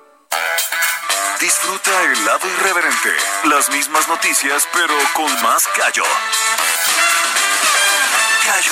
[1.39, 3.09] Disfruta el lado irreverente.
[3.45, 6.03] Las mismas noticias, pero con más callo.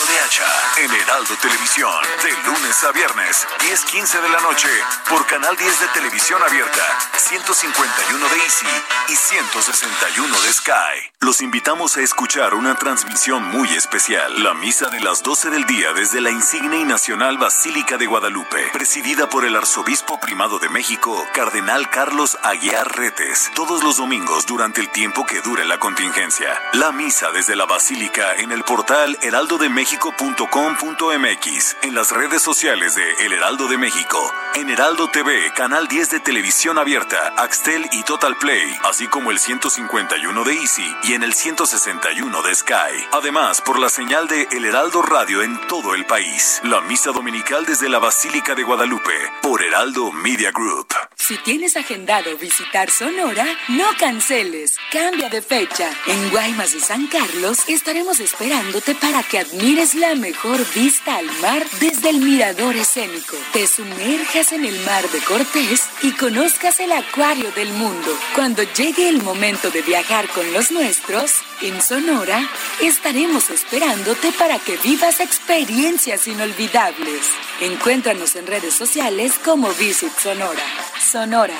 [0.10, 1.93] De en Heraldo Televisión.
[2.24, 4.69] De lunes a viernes, 10.15 de la noche,
[5.10, 6.82] por Canal 10 de Televisión Abierta,
[7.17, 8.65] 151 de Easy
[9.10, 11.12] y 161 de Sky.
[11.19, 14.43] Los invitamos a escuchar una transmisión muy especial.
[14.43, 18.69] La misa de las 12 del día desde la insigne y nacional Basílica de Guadalupe,
[18.72, 23.52] presidida por el arzobispo primado de México, Cardenal Carlos Aguiar Retes.
[23.54, 26.58] Todos los domingos durante el tiempo que dure la contingencia.
[26.74, 29.58] La misa desde la Basílica en el portal Heraldo
[29.99, 34.17] heraldodemexico.com.mx, en las redes sociales de El Heraldo de México,
[34.55, 39.39] en Heraldo TV, Canal 10 de Televisión Abierta, Axtel y Total Play, así como el
[39.39, 43.07] 151 de Easy y en el 161 de Sky.
[43.12, 46.62] Además, por la señal de El Heraldo Radio en todo el país.
[46.63, 50.88] La misa dominical desde la Basílica de Guadalupe, por Heraldo Media Group.
[51.15, 54.77] Si tienes agendado visitar Sonora, no canceles.
[54.91, 55.91] Cambia de fecha.
[56.07, 61.65] En Guaymas de San Carlos estaremos esperándote para que admires la mejor vista al mar
[61.80, 67.52] desde el mirador escénico, te sumerjas en el mar de Cortés y conozcas el acuario
[67.52, 68.17] del mundo.
[68.36, 72.47] Cuando llegue el momento de viajar con los nuestros, en Sonora,
[72.82, 77.21] estaremos esperándote para que vivas experiencias inolvidables.
[77.62, 80.63] Encuéntranos en redes sociales como Visit Sonora.
[80.99, 81.56] Sonora.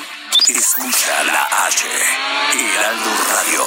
[0.48, 1.86] Escucha la H,
[2.54, 3.66] Heraldo Radio.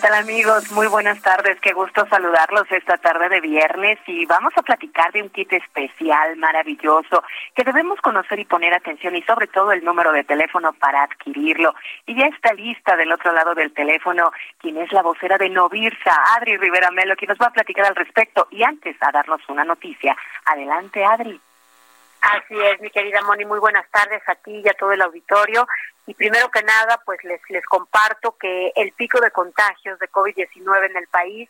[0.00, 0.72] Tal amigos?
[0.72, 5.22] Muy buenas tardes, qué gusto saludarlos esta tarde de viernes y vamos a platicar de
[5.22, 7.22] un kit especial, maravilloso,
[7.54, 11.74] que debemos conocer y poner atención y sobre todo el número de teléfono para adquirirlo.
[12.06, 16.12] Y ya está lista del otro lado del teléfono quien es la vocera de Novirsa,
[16.36, 19.64] Adri Rivera Melo, quien nos va a platicar al respecto y antes a darnos una
[19.64, 20.16] noticia.
[20.46, 21.38] Adelante, Adri.
[22.22, 25.66] Así es, mi querida Moni, muy buenas tardes a ti y a todo el auditorio.
[26.06, 30.90] Y primero que nada, pues les, les comparto que el pico de contagios de COVID-19
[30.90, 31.48] en el país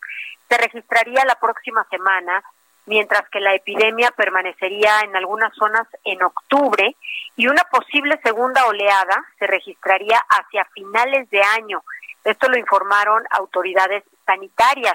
[0.48, 2.42] se registraría la próxima semana,
[2.86, 6.96] mientras que la epidemia permanecería en algunas zonas en octubre
[7.36, 11.82] y una posible segunda oleada se registraría hacia finales de año.
[12.24, 14.94] Esto lo informaron autoridades sanitarias.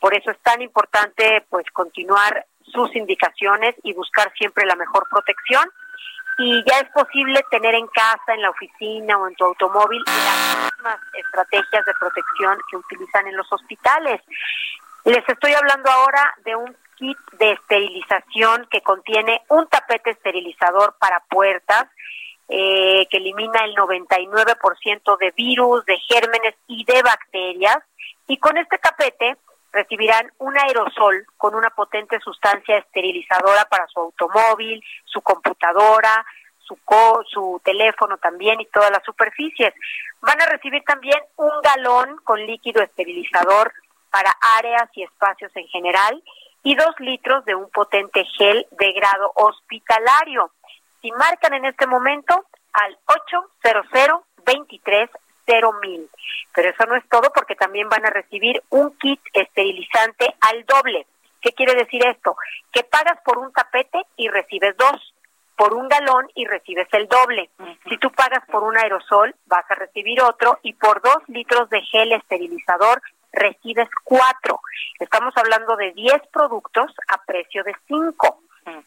[0.00, 5.70] Por eso es tan importante pues continuar sus indicaciones y buscar siempre la mejor protección.
[6.38, 10.72] Y ya es posible tener en casa, en la oficina o en tu automóvil las
[10.72, 14.20] mismas estrategias de protección que utilizan en los hospitales.
[15.04, 21.20] Les estoy hablando ahora de un kit de esterilización que contiene un tapete esterilizador para
[21.28, 21.86] puertas
[22.48, 27.78] eh, que elimina el 99% de virus, de gérmenes y de bacterias.
[28.28, 29.36] Y con este tapete
[29.76, 36.24] recibirán un aerosol con una potente sustancia esterilizadora para su automóvil, su computadora,
[36.60, 36.78] su,
[37.28, 39.74] su teléfono también y todas las superficies.
[40.20, 43.72] Van a recibir también un galón con líquido esterilizador
[44.10, 46.22] para áreas y espacios en general
[46.62, 50.50] y dos litros de un potente gel de grado hospitalario.
[51.02, 55.10] Si marcan en este momento al 800 23
[55.80, 56.08] mil.
[56.54, 61.06] Pero eso no es todo porque también van a recibir un kit esterilizante al doble.
[61.40, 62.36] ¿Qué quiere decir esto?
[62.72, 65.14] Que pagas por un tapete y recibes dos,
[65.56, 67.50] por un galón y recibes el doble.
[67.88, 71.82] Si tú pagas por un aerosol, vas a recibir otro y por dos litros de
[71.82, 73.00] gel esterilizador
[73.32, 74.60] recibes cuatro.
[74.98, 78.40] Estamos hablando de 10 productos a precio de cinco.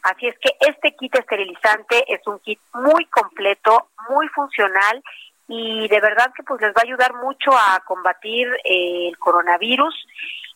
[0.04, 5.02] Así es que este kit esterilizante es un kit muy completo, muy funcional
[5.50, 9.96] y de verdad que pues les va a ayudar mucho a combatir eh, el coronavirus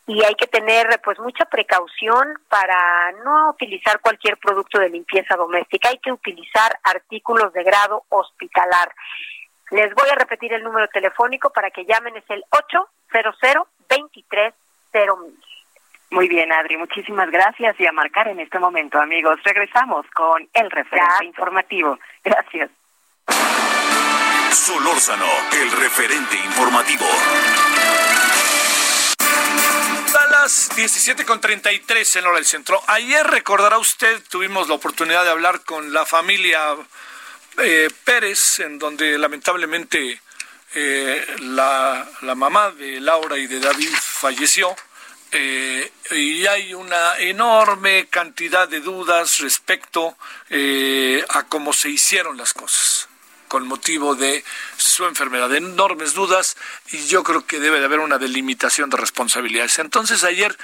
[0.05, 5.89] y hay que tener pues mucha precaución para no utilizar cualquier producto de limpieza doméstica,
[5.89, 8.93] hay que utilizar artículos de grado hospitalar.
[9.71, 14.55] Les voy a repetir el número telefónico para que llamen, es el 800 230
[16.11, 19.39] Muy bien, Adri, muchísimas gracias y a marcar en este momento, amigos.
[19.43, 21.97] Regresamos con el referente informativo.
[22.23, 22.69] Gracias.
[24.53, 27.05] Solórzano, el referente informativo.
[30.19, 32.81] A las 17.33 en hora del centro.
[32.87, 36.75] Ayer, recordará usted, tuvimos la oportunidad de hablar con la familia
[37.57, 40.21] eh, Pérez, en donde lamentablemente
[40.75, 44.75] eh, la, la, mamá de Laura y de David falleció.
[45.31, 50.15] Eh, y hay una enorme cantidad de dudas respecto
[51.29, 53.09] a cómo se hicieron las cosas
[53.53, 54.43] con motivo de
[54.77, 55.47] su enfermedad.
[55.47, 56.57] De enormes dudas
[56.91, 59.77] y yo creo que debe de haber una delimitación de responsabilidades.
[59.77, 60.57] Entonces ayer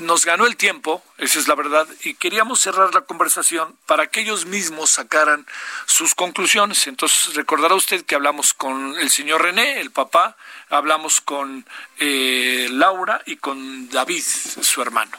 [0.00, 4.20] nos ganó el tiempo, esa es la verdad, y queríamos cerrar la conversación para que
[4.20, 5.46] ellos mismos sacaran
[5.86, 6.86] sus conclusiones.
[6.86, 10.36] Entonces recordará usted que hablamos con el señor René, el papá,
[10.68, 11.64] hablamos con
[12.00, 14.24] eh, Laura y con David,
[14.60, 15.16] su hermano.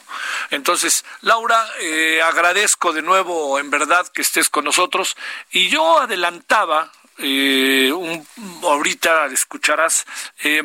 [0.51, 5.17] Entonces, Laura, eh, agradezco de nuevo en verdad que estés con nosotros
[5.49, 8.27] y yo adelantaba eh, un,
[8.63, 10.05] ahorita escucharás.
[10.43, 10.63] Eh,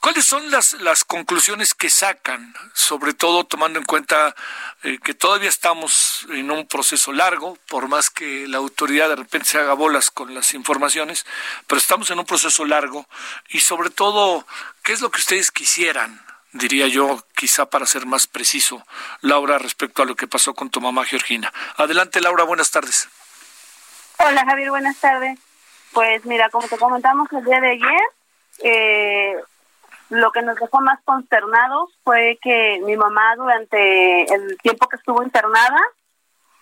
[0.00, 4.34] ¿Cuáles son las, las conclusiones que sacan, sobre todo tomando en cuenta
[4.82, 9.50] eh, que todavía estamos en un proceso largo, por más que la autoridad de repente
[9.50, 11.24] se haga bolas con las informaciones,
[11.68, 13.06] pero estamos en un proceso largo
[13.50, 14.44] y sobre todo,
[14.82, 16.20] ¿qué es lo que ustedes quisieran?
[16.52, 18.84] diría yo, quizá para ser más preciso,
[19.20, 21.52] Laura, respecto a lo que pasó con tu mamá Georgina.
[21.76, 23.08] Adelante, Laura, buenas tardes.
[24.18, 25.38] Hola, Javier, buenas tardes.
[25.92, 28.00] Pues mira, como te comentamos el día de ayer,
[28.64, 29.36] eh,
[30.08, 35.22] lo que nos dejó más consternados fue que mi mamá durante el tiempo que estuvo
[35.22, 35.80] internada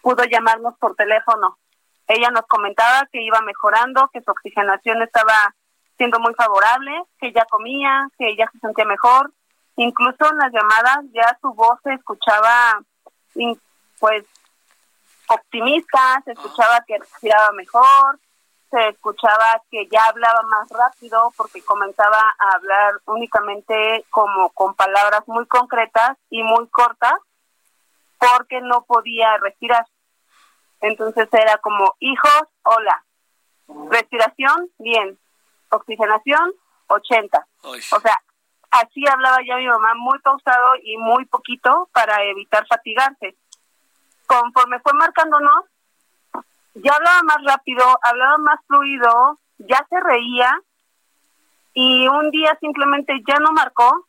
[0.03, 1.59] pudo llamarnos por teléfono.
[2.07, 5.55] Ella nos comentaba que iba mejorando, que su oxigenación estaba
[5.97, 6.91] siendo muy favorable,
[7.21, 9.33] que ya comía, que ella se sentía mejor.
[9.77, 12.81] Incluso en las llamadas ya su voz se escuchaba
[14.01, 14.25] pues
[15.29, 18.19] optimista, se escuchaba que respiraba mejor,
[18.71, 25.23] se escuchaba que ya hablaba más rápido porque comenzaba a hablar únicamente como con palabras
[25.27, 27.15] muy concretas y muy cortas
[28.19, 29.87] porque no podía respirar.
[30.81, 33.05] Entonces era como, hijos, hola.
[33.91, 35.19] Respiración, bien.
[35.71, 36.53] Oxigenación,
[36.89, 37.47] 80.
[37.63, 38.21] O sea,
[38.71, 43.37] así hablaba ya mi mamá, muy pausado y muy poquito para evitar fatigarse.
[44.27, 45.65] Conforme fue marcándonos,
[46.75, 50.61] ya hablaba más rápido, hablaba más fluido, ya se reía
[51.75, 54.07] y un día simplemente ya no marcó.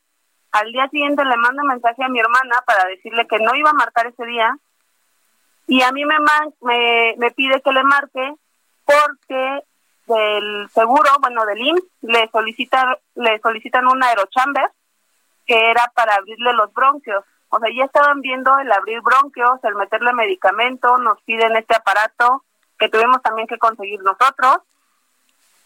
[0.51, 3.73] Al día siguiente le mando mensaje a mi hermana para decirle que no iba a
[3.73, 4.57] marcar ese día
[5.67, 6.15] y a mí me,
[6.61, 8.35] me, me pide que le marque
[8.83, 9.63] porque
[10.07, 14.69] del seguro, bueno, del IMSS, le, solicita, le solicitan un aerochamber
[15.45, 17.23] que era para abrirle los bronquios.
[17.49, 22.43] O sea, ya estaban viendo el abrir bronquios, el meterle medicamento, nos piden este aparato
[22.81, 24.57] que tuvimos también que conseguir nosotros.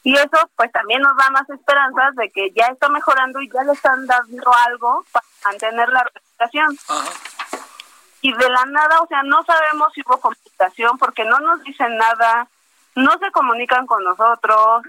[0.03, 3.63] Y eso pues también nos da más esperanzas de que ya está mejorando y ya
[3.63, 6.77] le están dando algo para mantener la respiración.
[8.21, 11.95] Y de la nada, o sea, no sabemos si hubo complicación porque no nos dicen
[11.95, 12.49] nada,
[12.95, 14.83] no se comunican con nosotros,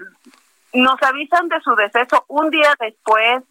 [0.73, 3.41] nos avisan de su deceso un día después,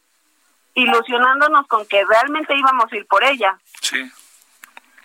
[0.74, 3.59] ilusionándonos con que realmente íbamos a ir por ella.
[3.80, 4.12] Sí.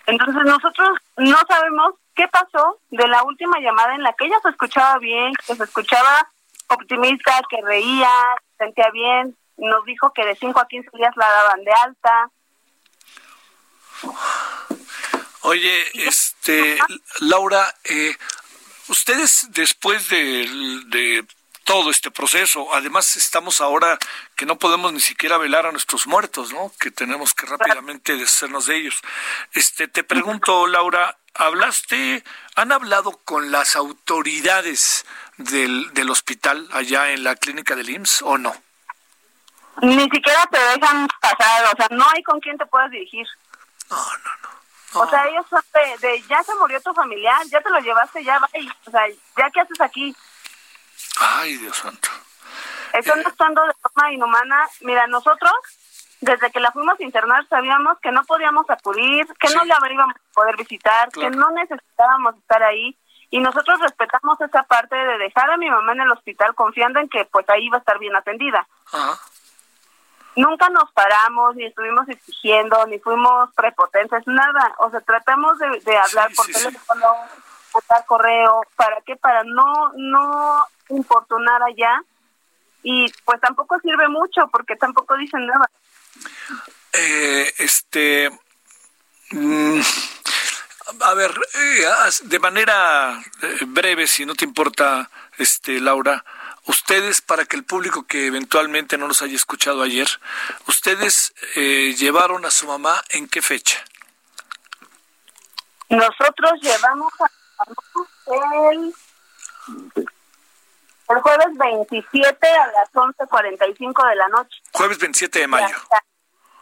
[0.06, 4.50] Entonces nosotros no sabemos qué pasó de la última llamada en la que ella se
[4.50, 6.28] escuchaba bien, que se escuchaba
[6.68, 8.10] optimista, que reía,
[8.58, 12.30] sentía bien, nos dijo que de 5 a 15 días la daban de alta.
[15.42, 16.78] Oye, este,
[17.20, 18.16] Laura, eh,
[18.88, 20.48] ustedes después de,
[20.86, 21.26] de
[21.64, 22.72] todo este proceso.
[22.74, 23.98] Además, estamos ahora
[24.36, 26.72] que no podemos ni siquiera velar a nuestros muertos, ¿no?
[26.78, 29.00] Que tenemos que rápidamente deshacernos de ellos.
[29.52, 32.24] Este, te pregunto, Laura, ¿hablaste,
[32.56, 35.04] han hablado con las autoridades
[35.36, 38.54] del, del hospital allá en la clínica del IMSS o no?
[39.80, 43.26] Ni siquiera te dejan pasar, o sea, no hay con quién te puedas dirigir.
[43.90, 44.52] No, no, no.
[44.94, 45.62] O sea, ellos son
[46.00, 48.48] de, ya se murió tu familiar, ya te lo llevaste, ya va,
[48.84, 50.14] o sea, ya qué haces aquí.
[51.20, 52.08] Ay, Dios santo.
[52.92, 53.24] Están eh.
[53.26, 54.68] actuando de forma inhumana.
[54.80, 55.52] Mira, nosotros,
[56.20, 60.16] desde que la fuimos a internar, sabíamos que no podíamos acudir, que no la íbamos
[60.16, 62.96] a poder visitar, que no necesitábamos estar ahí.
[63.30, 67.08] Y nosotros respetamos esa parte de dejar a mi mamá en el hospital confiando en
[67.08, 68.68] que pues ahí iba a estar bien atendida.
[70.36, 74.74] Nunca nos paramos, ni estuvimos exigiendo, ni fuimos prepotentes, nada.
[74.78, 77.06] O sea, tratamos de, hablar por teléfono,
[77.74, 79.16] mandar correo, ¿para qué?
[79.16, 80.66] Para no, no
[80.96, 82.02] importunar allá
[82.82, 85.70] y pues tampoco sirve mucho porque tampoco dicen nada.
[86.92, 88.30] Eh, este,
[89.30, 89.80] mm,
[91.00, 91.84] a ver, eh,
[92.24, 96.24] de manera eh, breve, si no te importa, este, Laura,
[96.66, 100.08] ustedes, para que el público que eventualmente no nos haya escuchado ayer,
[100.66, 103.82] ustedes llevaron a su mamá en qué fecha?
[105.88, 107.30] Nosotros llevamos a
[108.74, 108.94] el
[111.12, 114.60] el jueves 27 a las 11.45 de la noche.
[114.72, 115.76] Jueves 27 de mayo.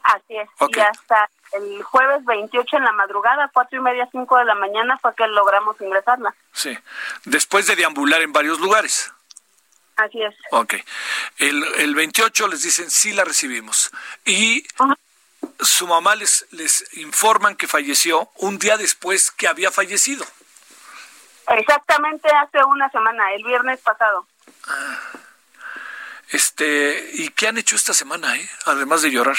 [0.03, 0.49] así es.
[0.69, 4.99] Y hasta el jueves 28 en la madrugada, cuatro y media, cinco de la mañana,
[4.99, 6.35] fue que logramos ingresarla.
[6.53, 6.77] Sí.
[7.25, 9.13] Después de deambular en varios lugares.
[9.97, 10.35] Así es.
[10.51, 10.75] Ok.
[11.39, 13.91] El, el 28 les dicen sí la recibimos.
[14.25, 14.67] Y
[15.61, 20.25] su mamá les, les informan que falleció un día después que había fallecido.
[21.49, 24.27] Exactamente hace una semana, el viernes pasado.
[24.67, 24.99] Ah.
[26.31, 28.51] Este, ¿y qué han hecho esta semana, eh?
[28.67, 29.37] Además de llorar.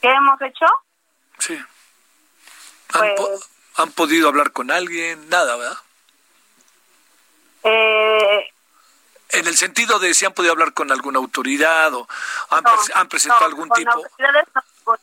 [0.00, 0.66] ¿Qué hemos hecho?
[1.38, 1.58] Sí.
[2.94, 5.28] ¿Han, pues podido hablar con alguien?
[5.28, 5.78] Nada, ¿verdad?
[7.64, 8.52] Eh,
[9.30, 12.08] en el sentido de si han podido hablar con alguna autoridad o
[12.94, 14.02] han, presentado algún tipo.
[14.86, 14.96] No,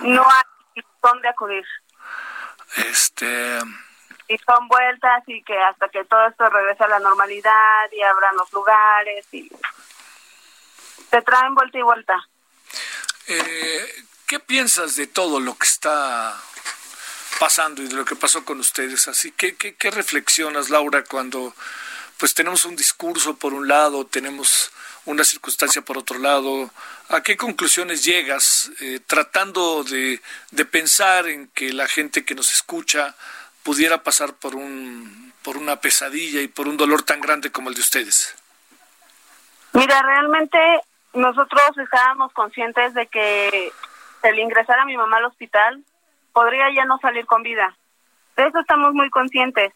[0.00, 1.64] no hay dónde acudir.
[2.76, 3.58] Este.
[4.30, 8.36] Y son vueltas y que hasta que todo esto regrese a la normalidad y abran
[8.36, 9.50] los lugares y
[11.10, 12.28] te traen vuelta y vuelta.
[13.26, 16.40] Eh, ¿Qué piensas de todo lo que está
[17.40, 19.08] pasando y de lo que pasó con ustedes?
[19.08, 21.52] Así que, ¿qué, qué reflexionas, Laura, cuando
[22.16, 24.70] pues tenemos un discurso por un lado, tenemos
[25.06, 26.70] una circunstancia por otro lado.
[27.08, 30.20] ¿A qué conclusiones llegas eh, tratando de,
[30.50, 33.16] de, pensar en que la gente que nos escucha
[33.62, 37.74] pudiera pasar por, un, por una pesadilla y por un dolor tan grande como el
[37.74, 38.36] de ustedes?
[39.72, 40.58] Mira, realmente
[41.14, 43.72] nosotros estábamos conscientes de que
[44.22, 45.82] el ingresar a mi mamá al hospital
[46.32, 47.76] podría ya no salir con vida.
[48.36, 49.72] De eso estamos muy conscientes.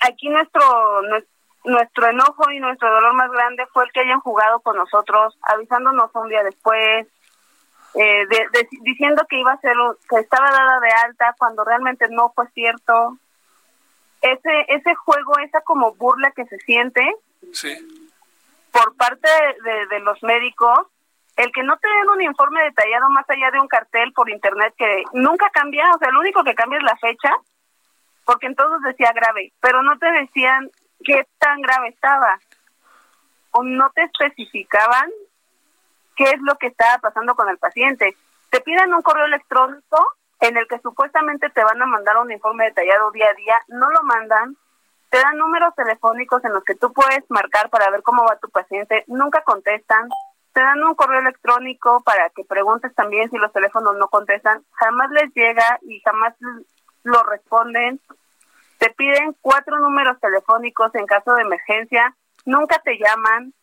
[0.00, 1.02] Aquí nuestro,
[1.64, 6.10] nuestro enojo y nuestro dolor más grande fue el que hayan jugado con nosotros, avisándonos
[6.14, 7.06] un día después,
[7.94, 8.26] eh,
[8.82, 9.76] diciendo que iba a ser,
[10.08, 13.18] que estaba dada de alta cuando realmente no fue cierto.
[14.20, 17.04] Ese, ese juego, esa como burla que se siente
[18.70, 19.28] por parte
[19.64, 20.86] de, de los médicos,
[21.36, 24.74] el que no te den un informe detallado más allá de un cartel por internet
[24.76, 27.34] que nunca cambia, o sea, lo único que cambia es la fecha,
[28.24, 30.70] porque entonces decía grave, pero no te decían
[31.04, 32.38] qué tan grave estaba
[33.50, 35.10] o no te especificaban
[36.16, 38.16] qué es lo que estaba pasando con el paciente.
[38.50, 42.64] Te piden un correo electrónico en el que supuestamente te van a mandar un informe
[42.64, 44.56] detallado día a día, no lo mandan,
[45.08, 48.48] te dan números telefónicos en los que tú puedes marcar para ver cómo va tu
[48.48, 50.08] paciente, nunca contestan,
[50.52, 55.10] te dan un correo electrónico para que preguntes también si los teléfonos no contestan, jamás
[55.10, 56.34] les llega y jamás
[57.04, 58.00] lo responden,
[58.78, 63.54] te piden cuatro números telefónicos en caso de emergencia, nunca te llaman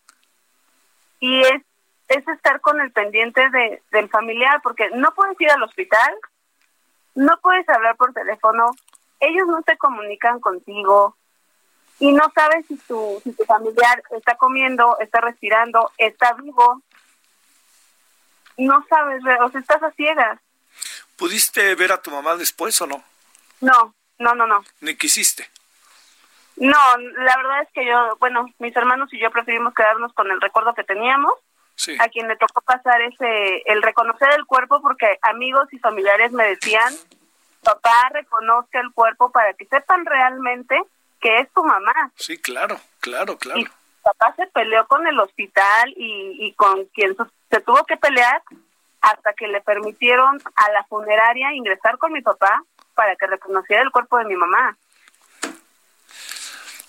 [1.20, 1.62] y es,
[2.10, 6.14] es estar con el pendiente de, del familiar porque no puedes ir al hospital,
[7.16, 8.72] no puedes hablar por teléfono,
[9.20, 11.16] ellos no te comunican contigo
[12.00, 16.82] y no sabes si tu, si tu familiar está comiendo, está respirando, está vivo.
[18.58, 20.40] No sabes, o sea, estás a ciegas.
[21.16, 23.04] ¿Pudiste ver a tu mamá después o no?
[23.62, 24.64] No, no, no, no.
[24.82, 25.50] ¿Ni quisiste?
[26.56, 30.42] No, la verdad es que yo, bueno, mis hermanos y yo preferimos quedarnos con el
[30.42, 31.34] recuerdo que teníamos.
[31.80, 31.96] Sí.
[31.98, 36.46] A quien le tocó pasar ese, el reconocer el cuerpo, porque amigos y familiares me
[36.46, 36.94] decían,
[37.64, 40.78] papá, reconozca el cuerpo para que sepan realmente
[41.22, 42.12] que es tu mamá.
[42.16, 43.62] Sí, claro, claro, claro.
[43.62, 43.68] Y
[44.04, 47.16] papá se peleó con el hospital y, y con quien
[47.50, 48.44] se tuvo que pelear
[49.00, 52.62] hasta que le permitieron a la funeraria ingresar con mi papá
[52.94, 54.78] para que reconociera el cuerpo de mi mamá.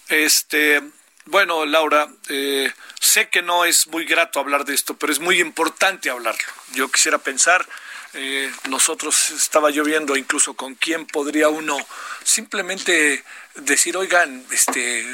[0.09, 0.83] Este,
[1.27, 5.41] bueno, Laura, eh, sé que no es muy grato hablar de esto, pero es muy
[5.41, 6.53] importante hablarlo.
[6.73, 7.67] Yo quisiera pensar,
[8.15, 11.77] eh, nosotros estaba yo viendo incluso con quién podría uno
[12.25, 15.07] simplemente decir, oigan, este,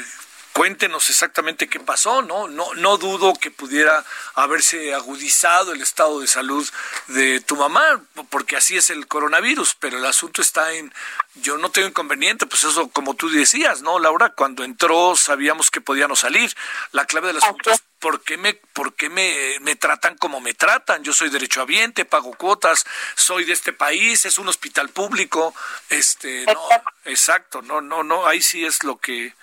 [0.57, 2.47] cuéntenos exactamente qué pasó, ¿no?
[2.47, 4.03] No, no dudo que pudiera
[4.33, 6.67] haberse agudizado el estado de salud
[7.09, 8.01] de tu mamá,
[8.31, 10.91] porque así es el coronavirus, pero el asunto está en,
[11.35, 14.29] yo no tengo inconveniente, pues eso como tú decías, ¿no, Laura?
[14.31, 16.51] Cuando entró sabíamos que podíamos salir.
[16.91, 20.55] La clave del asunto es por qué me, por qué me, me tratan como me
[20.55, 21.03] tratan.
[21.03, 22.83] Yo soy derechohabiente, pago cuotas,
[23.15, 25.53] soy de este país, es un hospital público,
[25.89, 26.67] este, no,
[27.05, 29.35] exacto, no, no, no, ahí sí es lo que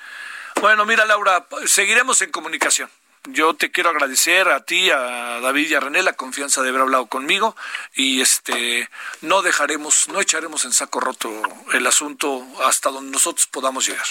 [0.64, 2.88] bueno, mira, Laura, seguiremos en comunicación.
[3.24, 6.80] Yo te quiero agradecer a ti, a David y a René la confianza de haber
[6.80, 7.54] hablado conmigo
[7.94, 8.88] y este
[9.20, 11.30] no dejaremos, no echaremos en saco roto
[11.74, 14.06] el asunto hasta donde nosotros podamos llegar.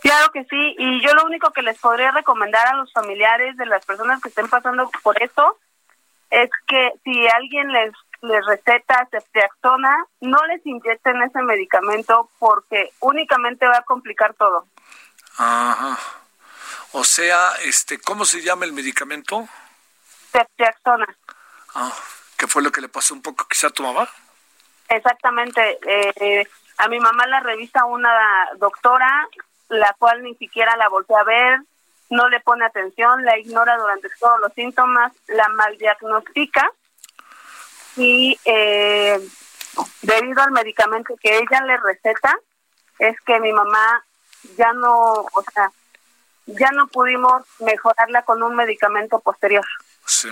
[0.00, 3.66] Claro que sí, y yo lo único que les podría recomendar a los familiares de
[3.66, 5.58] las personas que estén pasando por esto
[6.30, 7.92] es que si alguien les
[8.22, 14.66] les receta ceftriaxona, no les inyecten ese medicamento porque únicamente va a complicar todo.
[15.36, 15.98] Ajá.
[16.92, 19.48] O sea, este, ¿cómo se llama el medicamento?
[20.30, 21.06] Ceftriaxona.
[21.74, 21.92] Ah,
[22.36, 24.08] ¿qué fue lo que le pasó un poco quizá a tu mamá?
[24.88, 25.78] Exactamente.
[25.86, 29.28] Eh, a mi mamá la revisa una doctora,
[29.68, 31.60] la cual ni siquiera la voltea a ver,
[32.10, 36.70] no le pone atención, la ignora durante todos los síntomas, la maldiagnostica
[37.96, 39.20] y eh,
[40.02, 42.36] debido al medicamento que ella le receta,
[42.98, 44.04] es que mi mamá
[44.56, 45.70] ya no, o sea,
[46.46, 49.64] ya no pudimos mejorarla con un medicamento posterior.
[50.06, 50.28] Sí.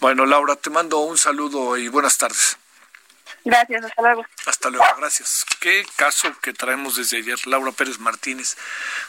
[0.00, 2.56] Bueno, Laura, te mando un saludo y buenas tardes.
[3.44, 4.26] Gracias, hasta luego.
[4.46, 5.46] Hasta luego, gracias.
[5.60, 8.56] Qué caso que traemos desde ayer, Laura Pérez Martínez.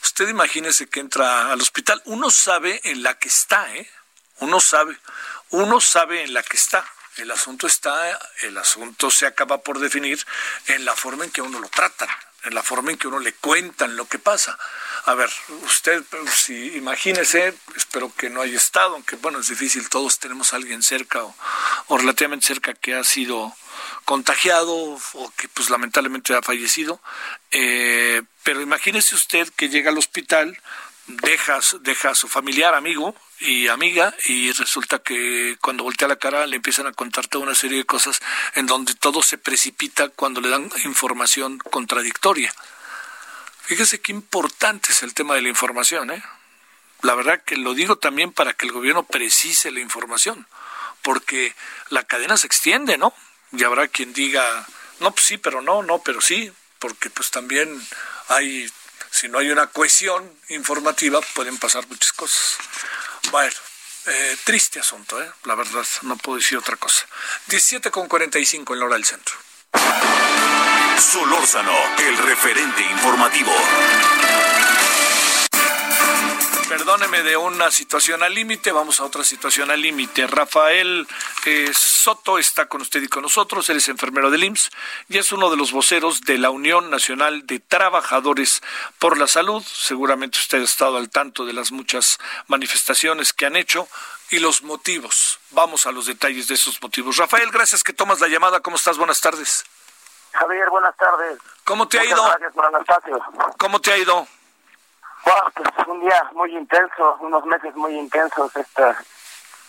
[0.03, 3.89] Usted imagínese que entra al hospital, uno sabe en la que está, ¿eh?
[4.39, 4.97] Uno sabe,
[5.49, 6.85] uno sabe en la que está.
[7.17, 10.25] El asunto está, el asunto se acaba por definir
[10.67, 12.07] en la forma en que uno lo tratan,
[12.43, 14.57] en la forma en que uno le cuentan lo que pasa.
[15.05, 15.29] A ver,
[15.65, 20.57] usted, si imagínese, espero que no haya estado, aunque bueno, es difícil, todos tenemos a
[20.57, 21.35] alguien cerca o,
[21.87, 23.55] o relativamente cerca que ha sido
[24.05, 27.01] contagiado o que pues lamentablemente ha fallecido.
[27.51, 30.57] Eh, pero imagínese usted que llega al hospital,
[31.24, 36.45] deja, deja a su familiar, amigo y amiga y resulta que cuando voltea la cara
[36.47, 38.20] le empiezan a contar toda una serie de cosas
[38.55, 42.53] en donde todo se precipita cuando le dan información contradictoria.
[43.64, 46.24] Fíjese qué importante es el tema de la información, ¿eh?
[47.01, 50.47] La verdad que lo digo también para que el gobierno precise la información,
[51.01, 51.55] porque
[51.89, 53.14] la cadena se extiende, ¿no?
[53.51, 54.68] Y habrá quien diga,
[54.99, 57.82] no, pues sí, pero no, no, pero sí, porque pues también
[58.28, 58.70] hay,
[59.12, 62.57] si no hay una cohesión informativa, pueden pasar muchas cosas.
[63.32, 63.53] Bueno,
[64.07, 65.32] eh, triste asunto, ¿eh?
[65.43, 67.05] La verdad, no puedo decir otra cosa.
[67.47, 69.36] 17 con 45 en la hora del centro.
[70.99, 73.51] Solórzano, el referente informativo.
[76.70, 80.28] Perdóneme de una situación al límite, vamos a otra situación al límite.
[80.28, 81.07] Rafael
[81.47, 84.70] eh, Soto está con usted y con nosotros, él es enfermero del IMSS
[85.07, 88.61] y es uno de los voceros de la Unión Nacional de Trabajadores
[88.99, 89.63] por la Salud.
[89.63, 93.88] Seguramente usted ha estado al tanto de las muchas manifestaciones que han hecho
[94.30, 95.39] y los motivos.
[95.49, 97.17] Vamos a los detalles de esos motivos.
[97.17, 98.59] Rafael, gracias que tomas la llamada.
[98.59, 98.99] ¿Cómo estás?
[98.99, 99.65] Buenas tardes.
[100.34, 101.39] Javier, buenas tardes.
[101.63, 102.24] ¿Cómo te ha ido?
[102.24, 103.20] Gracias por Anastasio.
[103.57, 104.28] ¿Cómo te ha ido?
[105.30, 108.55] Wow, pues un día muy intenso, unos meses muy intensos.
[108.55, 108.97] Esta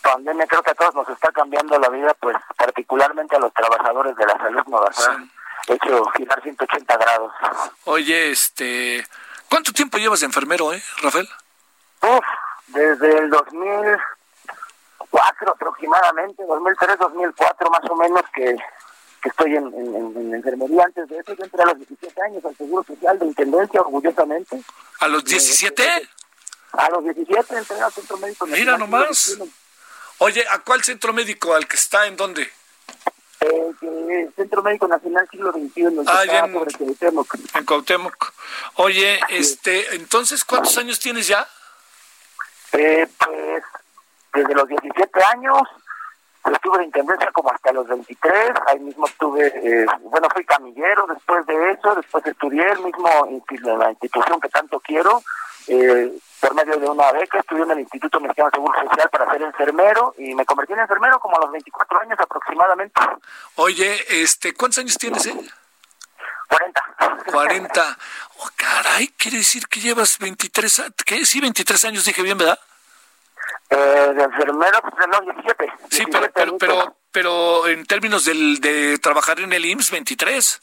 [0.00, 4.16] pandemia creo que a todos nos está cambiando la vida, pues particularmente a los trabajadores
[4.16, 5.22] de la salud nos ha
[5.66, 7.34] hecho girar 180 grados.
[7.84, 9.06] Oye, este,
[9.50, 11.28] ¿cuánto tiempo llevas de enfermero, eh, Rafael?
[12.04, 12.24] Uf,
[12.68, 18.56] desde el 2004 aproximadamente, 2003, 2004 más o menos que,
[19.22, 20.84] que estoy en, en, en- en enfermería.
[20.84, 24.60] Antes de eso yo entré a los 17 años al Seguro Social de Intendencia, orgullosamente.
[25.00, 26.08] ¿A los 17?
[26.72, 28.78] A los 17 entré al Centro Médico Mira Nacional.
[28.78, 29.38] nomás.
[30.18, 31.54] Oye, ¿a cuál centro médico?
[31.54, 32.50] ¿Al que está en dónde?
[33.40, 35.86] Eh, Centro Médico Nacional Siglo XXI.
[36.06, 37.34] Ah, ya en, Cuauhtémoc.
[37.54, 38.32] En Cuauhtémoc.
[38.74, 41.48] Oye, este, entonces, ¿cuántos años tienes ya?
[42.72, 43.62] Eh, pues,
[44.34, 45.62] desde los 17 años,
[46.45, 51.45] estuve de intendencia como hasta los 23, ahí mismo estuve, eh, bueno, fui camillero después
[51.47, 53.09] de eso, después estudié el mismo
[53.78, 55.22] la institución que tanto quiero,
[55.68, 59.30] eh, por medio de una beca, estudié en el Instituto Mexicano de Seguro Social para
[59.30, 63.01] ser enfermero y me convertí en enfermero como a los 24 años aproximadamente.
[63.57, 65.34] Oye, este, ¿cuántos años tienes, eh?
[66.49, 66.82] 40.
[67.30, 67.99] 40.
[68.43, 71.26] Oh, caray, quiere decir que llevas 23, ¿qué?
[71.26, 72.59] Sí, 23 años, dije bien, ¿verdad?
[73.70, 75.72] Eh, de enfermero, pues no, 17.
[75.90, 80.60] Sí, pero, pero, pero, en términos del, de trabajar en el IMSS, 23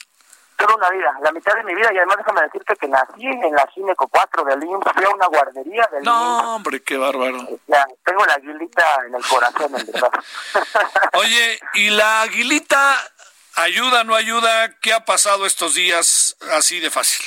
[0.57, 3.53] toda una vida, la mitad de mi vida, y además déjame decirte que nací en
[3.53, 7.37] la Gineco 4 del IMSS, fui a una guardería del No, hombre, qué bárbaro.
[7.67, 10.11] Ya, tengo la aguilita en el corazón, en verdad.
[11.13, 12.95] Oye, ¿y la aguilita
[13.55, 14.79] ayuda, no ayuda?
[14.81, 17.25] ¿Qué ha pasado estos días así de fácil?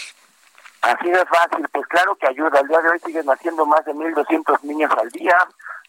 [0.82, 2.60] Así de fácil, pues claro que ayuda.
[2.60, 5.36] El día de hoy siguen naciendo más de 1.200 niños al día,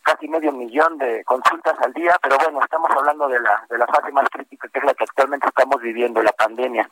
[0.01, 3.87] casi medio millón de consultas al día, pero bueno, estamos hablando de la, de la
[3.87, 6.89] fase más crítica, que es la que actualmente estamos viviendo, la pandemia.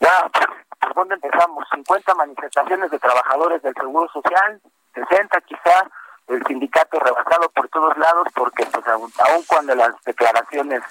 [0.00, 0.30] Ya,
[0.80, 1.66] ¿por dónde empezamos?
[1.74, 4.60] 50 manifestaciones de trabajadores del Seguro Social,
[4.94, 5.90] 60 quizá,
[6.28, 9.10] el sindicato rebasado por todos lados, porque pues aun,
[9.46, 10.82] cuando las declaraciones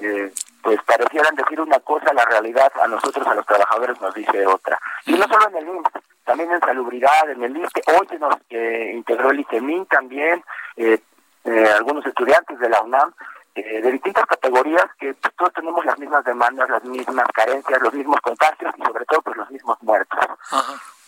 [0.00, 4.46] eh, pues parecieran decir una cosa, la realidad a nosotros, a los trabajadores, nos dice
[4.46, 4.78] otra.
[5.06, 5.92] Y no solo en el IMSS,
[6.28, 10.44] también en salubridad, en el ISTE, hoy se nos eh, integró el ICEMIN también,
[10.76, 11.00] eh,
[11.44, 13.14] eh, algunos estudiantes de la UNAM,
[13.54, 17.94] eh, de distintas categorías que pues, todos tenemos las mismas demandas, las mismas carencias, los
[17.94, 20.18] mismos contagios y sobre todo pues los mismos muertos.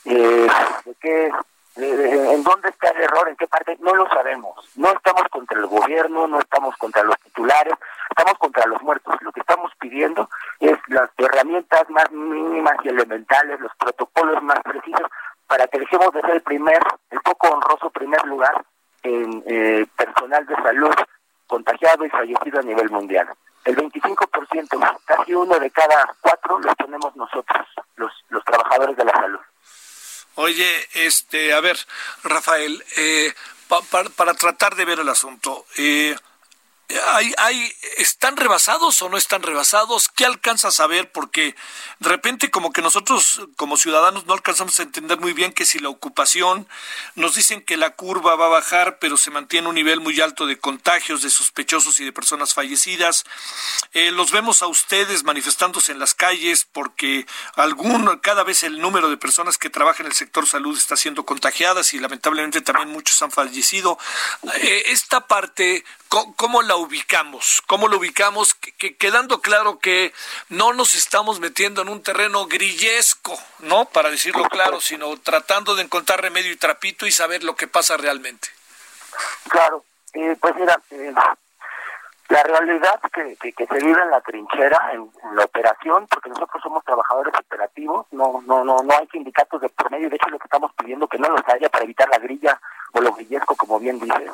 [0.06, 0.48] Eh,
[0.86, 1.30] ¿de qué,
[1.76, 3.28] ¿En dónde está el error?
[3.28, 3.76] ¿En qué parte?
[3.80, 4.56] No lo sabemos.
[4.76, 7.74] No estamos contra el gobierno, no estamos contra los titulares,
[8.08, 9.14] estamos contra los muertos.
[9.20, 15.08] Lo que estamos pidiendo es las herramientas más mínimas y elementales, los protocolos más precisos
[15.46, 18.64] para que dejemos de ser el primer, el poco honroso primer lugar
[19.02, 20.94] en eh, personal de salud
[21.46, 23.28] contagiado y fallecido a nivel mundial.
[23.64, 27.66] El 25%, casi uno de cada cuatro, lo tenemos nosotros,
[27.96, 29.40] los, los trabajadores de la salud.
[30.36, 31.78] Oye, este, a ver,
[32.22, 33.32] Rafael, eh,
[34.16, 36.16] para tratar de ver el asunto, eh,
[37.10, 40.08] hay, hay, ¿están rebasados o no están rebasados?
[40.08, 41.10] ¿Qué alcanzas a ver?
[41.12, 41.54] Porque
[41.98, 45.78] de repente como que nosotros como ciudadanos no alcanzamos a entender muy bien que si
[45.78, 46.68] la ocupación
[47.14, 50.46] nos dicen que la curva va a bajar, pero se mantiene un nivel muy alto
[50.46, 53.24] de contagios, de sospechosos y de personas fallecidas.
[53.92, 59.10] Eh, los vemos a ustedes manifestándose en las calles porque algún, cada vez el número
[59.10, 63.20] de personas que trabajan en el sector salud está siendo contagiadas y lamentablemente también muchos
[63.22, 63.98] han fallecido.
[64.54, 67.62] Eh, esta parte, ¿cómo la ubicamos?
[67.66, 68.54] ¿Cómo lo ubicamos?
[68.54, 70.12] Que, quedando claro que
[70.48, 73.84] no nos estamos metiendo en un terreno grillesco, ¿no?
[73.86, 77.96] Para decirlo claro, sino tratando de encontrar remedio y trapito y saber lo que pasa
[77.96, 78.48] realmente.
[79.48, 79.84] Claro,
[80.14, 81.12] eh, pues mira, eh,
[82.28, 86.84] la realidad que, que, se vive en la trinchera, en, la operación, porque nosotros somos
[86.84, 90.46] trabajadores operativos, no no no no hay sindicatos de por medio, de hecho lo que
[90.46, 92.60] estamos pidiendo que no los haya para evitar la grilla
[92.92, 94.30] o lo grillesco, como bien dices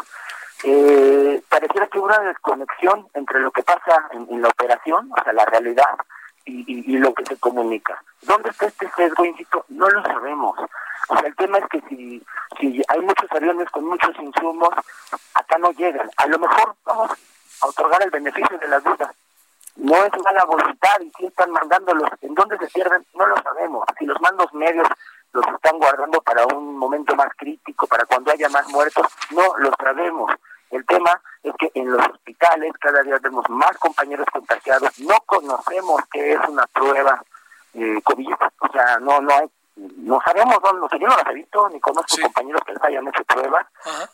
[0.65, 5.33] eh, pareciera que hubo una desconexión entre lo que pasa en, la operación, o sea,
[5.33, 5.97] la realidad,
[6.45, 8.01] y, lo que se comunica.
[8.23, 9.65] ¿Dónde está este sesgo, insisto?
[9.69, 10.57] No lo sabemos.
[11.09, 12.23] O sea, el tema es que si,
[12.89, 14.71] hay muchos aviones con muchos insumos,
[15.35, 16.09] acá no llegan.
[16.17, 17.11] A lo mejor vamos
[17.61, 19.13] a otorgar el beneficio de la duda.
[19.77, 23.05] No es mala voluntad y si están mandándolos, ¿en dónde se pierden?
[23.15, 23.85] No lo sabemos.
[23.99, 24.89] Si los mandos medios
[25.37, 29.71] los están guardando para un momento más crítico, para cuando haya más muertos, no lo
[29.79, 30.33] sabemos.
[30.71, 36.01] El tema es que en los hospitales cada día vemos más compañeros contagiados, no conocemos
[36.11, 37.23] qué es una prueba
[37.75, 41.69] eh, COVID, o sea, no no hay, no sabemos dónde, yo no las he visto,
[41.69, 43.67] ni conozco compañeros que les hayan hecho pruebas.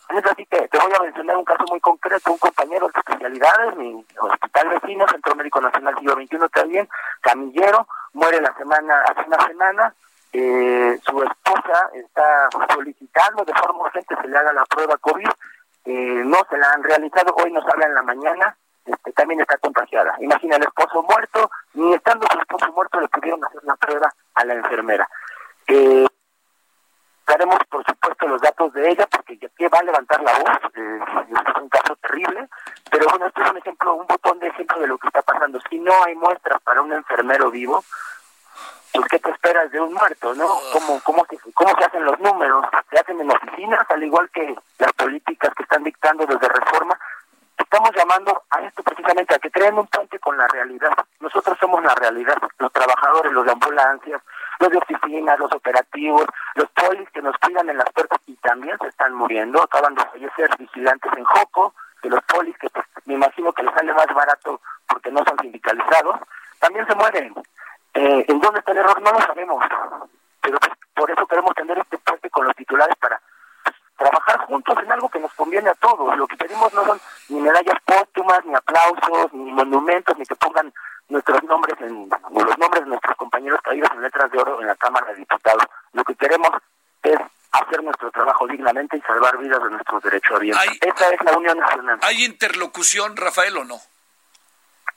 [0.08, 3.76] Es así que te voy a mencionar un caso muy concreto, un compañero de especialidades,
[3.76, 6.88] mi hospital vecino, Centro Médico Nacional Siglo XXI también,
[7.20, 9.94] camillero, muere la semana, hace una semana,
[10.32, 15.28] eh, su esposa está solicitando de forma urgente que se le haga la prueba COVID,
[15.84, 19.58] eh, no se la han realizado, hoy nos habla en la mañana, este, también está
[19.58, 20.14] contagiada.
[20.20, 24.44] Imagina el esposo muerto, ni estando su esposo muerto le pudieron hacer la prueba a
[24.44, 25.08] la enfermera.
[25.68, 26.06] Eh,
[27.26, 30.58] daremos, por supuesto, los datos de ella, porque ya que va a levantar la voz,
[30.74, 30.98] eh,
[31.30, 32.48] es un caso terrible,
[32.90, 35.60] pero bueno, esto es un ejemplo, un botón de ejemplo de lo que está pasando.
[35.70, 37.84] Si no hay muestras para un enfermero vivo,
[38.92, 40.48] pues ¿qué te esperas de un muerto, no?
[40.72, 42.64] ¿Cómo, cómo, se, ¿Cómo se hacen los números?
[42.90, 46.98] ¿Se hacen en oficinas, al igual que las políticas que están dictando desde reforma?
[47.72, 50.92] estamos llamando a esto precisamente, a que creen un puente con la realidad.
[51.20, 54.20] Nosotros somos la realidad, los trabajadores, los de ambulancias,
[54.58, 58.76] los de oficinas, los operativos, los polis que nos cuidan en las puertas y también
[58.78, 63.14] se están muriendo, acaban de fallecer vigilantes en Joco, de los polis que pues, me
[63.14, 66.20] imagino que les sale más barato porque no son sindicalizados,
[66.60, 67.34] también se mueren.
[67.94, 69.00] Eh, ¿En dónde está el error?
[69.02, 69.64] No lo sabemos,
[70.40, 73.20] pero pues, por eso queremos tener este puente con los titulares para
[73.96, 76.16] trabajar juntos en algo que nos conviene a todos.
[76.16, 80.72] Lo que pedimos no son ni medallas póstumas, ni aplausos, ni monumentos, ni que pongan
[81.08, 84.66] nuestros nombres en, o los nombres de nuestros compañeros caídos en letras de oro en
[84.66, 85.64] la Cámara de Diputados.
[85.92, 86.50] Lo que queremos
[87.02, 87.18] es
[87.52, 90.40] hacer nuestro trabajo dignamente y salvar vidas de nuestros derechos.
[90.80, 91.98] Esa es la Unión Nacional.
[92.02, 93.76] ¿Hay interlocución, Rafael, o no?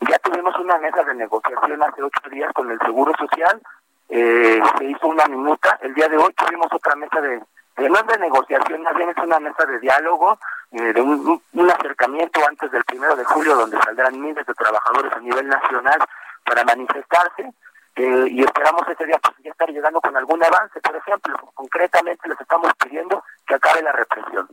[0.10, 3.62] Ya tuvimos una mesa de negociación hace ocho días con el Seguro Social.
[4.10, 5.78] Eh, se hizo una minuta.
[5.82, 7.42] El día de hoy tuvimos otra mesa de
[7.78, 10.40] no es de negociación, más bien es una mesa de diálogo,
[10.72, 15.20] eh, de un, acercamiento antes del primero de julio, donde saldrán miles de trabajadores a
[15.20, 16.00] nivel nacional
[16.46, 17.54] para manifestarse.
[17.98, 20.80] Eh, y esperamos ese día pues, ya estar llegando con algún avance.
[20.82, 24.48] Por ejemplo, concretamente les estamos pidiendo que acabe la represión.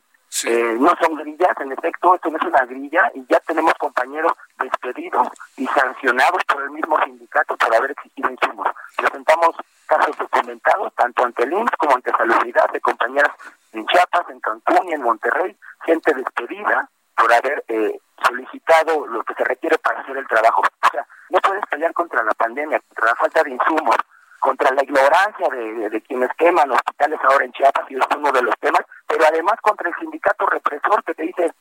[0.45, 4.33] Eh, no son grillas, en efecto, esto no es una grilla y ya tenemos compañeros
[4.59, 8.66] despedidos y sancionados por el mismo sindicato por haber exigido insumos.
[8.97, 9.55] Presentamos
[9.87, 13.30] casos documentados tanto ante el IMSS como ante Salubridad de compañeras
[13.72, 19.35] en Chiapas, en Cancún y en Monterrey, gente despedida por haber eh, solicitado lo que
[19.35, 20.62] se requiere para hacer el trabajo.
[20.62, 23.97] O sea, no puedes pelear contra la pandemia, contra la falta de insumos,
[24.43, 28.43] contra la ignorancia de, de, quienes queman hospitales ahora en Chiapas, y es uno de
[28.43, 31.53] los temas, pero además contra el sindicato represor que te dice,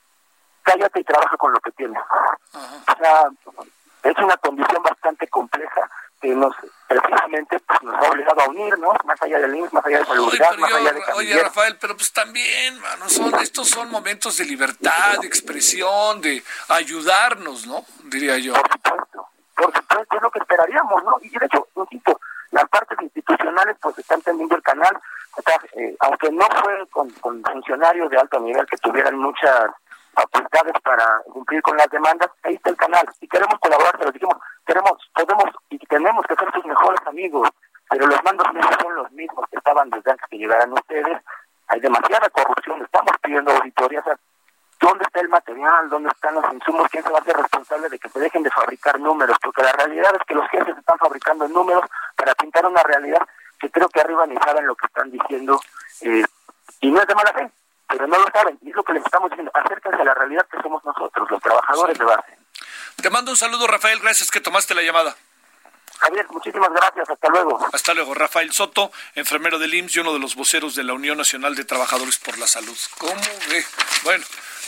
[0.63, 2.01] cállate y trabaja con lo que tienes.
[2.51, 3.29] O sea,
[4.03, 6.55] es una condición bastante compleja que nos
[6.87, 10.57] precisamente pues, nos ha obligado a unirnos, más allá del INSS, más allá de salubridad,
[10.57, 15.19] más allá de Oye, Rafael, pero pues también, mano, son, estos son momentos de libertad,
[15.21, 17.85] de expresión, de ayudarnos, ¿no?
[18.05, 18.53] Diría yo.
[18.53, 21.17] Por supuesto, por supuesto, es lo que esperaríamos, ¿no?
[21.21, 22.19] Y de hecho, insisto,
[22.51, 24.97] las partes institucionales pues están teniendo el canal,
[25.73, 27.09] eh, aunque no fue con,
[27.43, 29.71] funcionarios de alto nivel que tuvieran muchas
[30.13, 33.07] facultades para cumplir con las demandas, ahí está el canal.
[33.21, 34.35] Y queremos colaborar, pero dijimos,
[34.65, 37.49] queremos, podemos y tenemos que ser sus mejores amigos,
[37.89, 41.21] pero los mandos no son los mismos que estaban desde antes que llegaran ustedes,
[41.67, 44.03] hay demasiada corrupción, estamos pidiendo auditorías,
[44.81, 45.89] ¿dónde está el material?
[45.89, 46.89] ¿Dónde están los insumos?
[46.89, 49.37] ¿Quién se va a hacer responsable de que se dejen de fabricar números?
[49.41, 51.83] Porque la realidad es que los jefes están fabricando números
[52.15, 53.25] para pintar una realidad
[53.59, 55.61] que creo que arriba ni saben lo que están diciendo
[56.01, 56.25] eh,
[56.81, 57.51] y no es de mala fe,
[57.87, 60.47] pero no lo saben y es lo que les estamos diciendo, acérquense a la realidad
[60.51, 62.37] que somos nosotros, los trabajadores de base.
[63.01, 65.15] Te mando un saludo, Rafael, gracias que tomaste la llamada.
[66.01, 67.09] Javier, muchísimas gracias.
[67.09, 67.69] Hasta luego.
[67.71, 68.13] Hasta luego.
[68.15, 71.63] Rafael Soto, enfermero del IMSS y uno de los voceros de la Unión Nacional de
[71.63, 72.77] Trabajadores por la Salud.
[72.97, 73.63] ¿Cómo ve?
[74.03, 74.25] Bueno,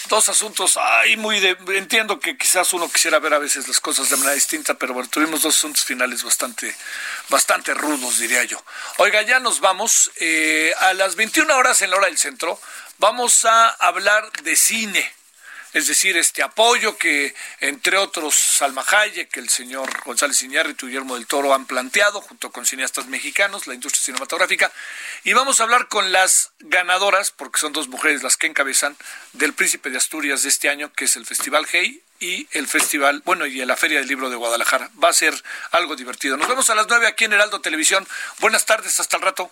[0.09, 0.77] dos asuntos.
[0.77, 4.36] Ay, muy de, entiendo que quizás uno quisiera ver a veces las cosas de manera
[4.36, 6.75] distinta, pero bueno, tuvimos dos asuntos finales bastante,
[7.29, 8.63] bastante rudos, diría yo.
[8.97, 10.11] Oiga, ya nos vamos.
[10.19, 12.59] Eh, a las 21 horas en la hora del centro
[12.99, 15.22] vamos a hablar de cine
[15.74, 21.15] es decir, este apoyo que, entre otros, Salma Hayek, el señor González Iñárritu y Guillermo
[21.15, 24.71] del Toro han planteado, junto con cineastas mexicanos, la industria cinematográfica.
[25.24, 28.95] Y vamos a hablar con las ganadoras, porque son dos mujeres las que encabezan,
[29.34, 33.21] del Príncipe de Asturias de este año, que es el Festival Hey y el Festival,
[33.26, 34.91] bueno, y la Feria del Libro de Guadalajara.
[35.03, 35.34] Va a ser
[35.71, 36.38] algo divertido.
[36.38, 38.07] Nos vemos a las nueve aquí en Heraldo Televisión.
[38.39, 39.51] Buenas tardes, hasta el rato.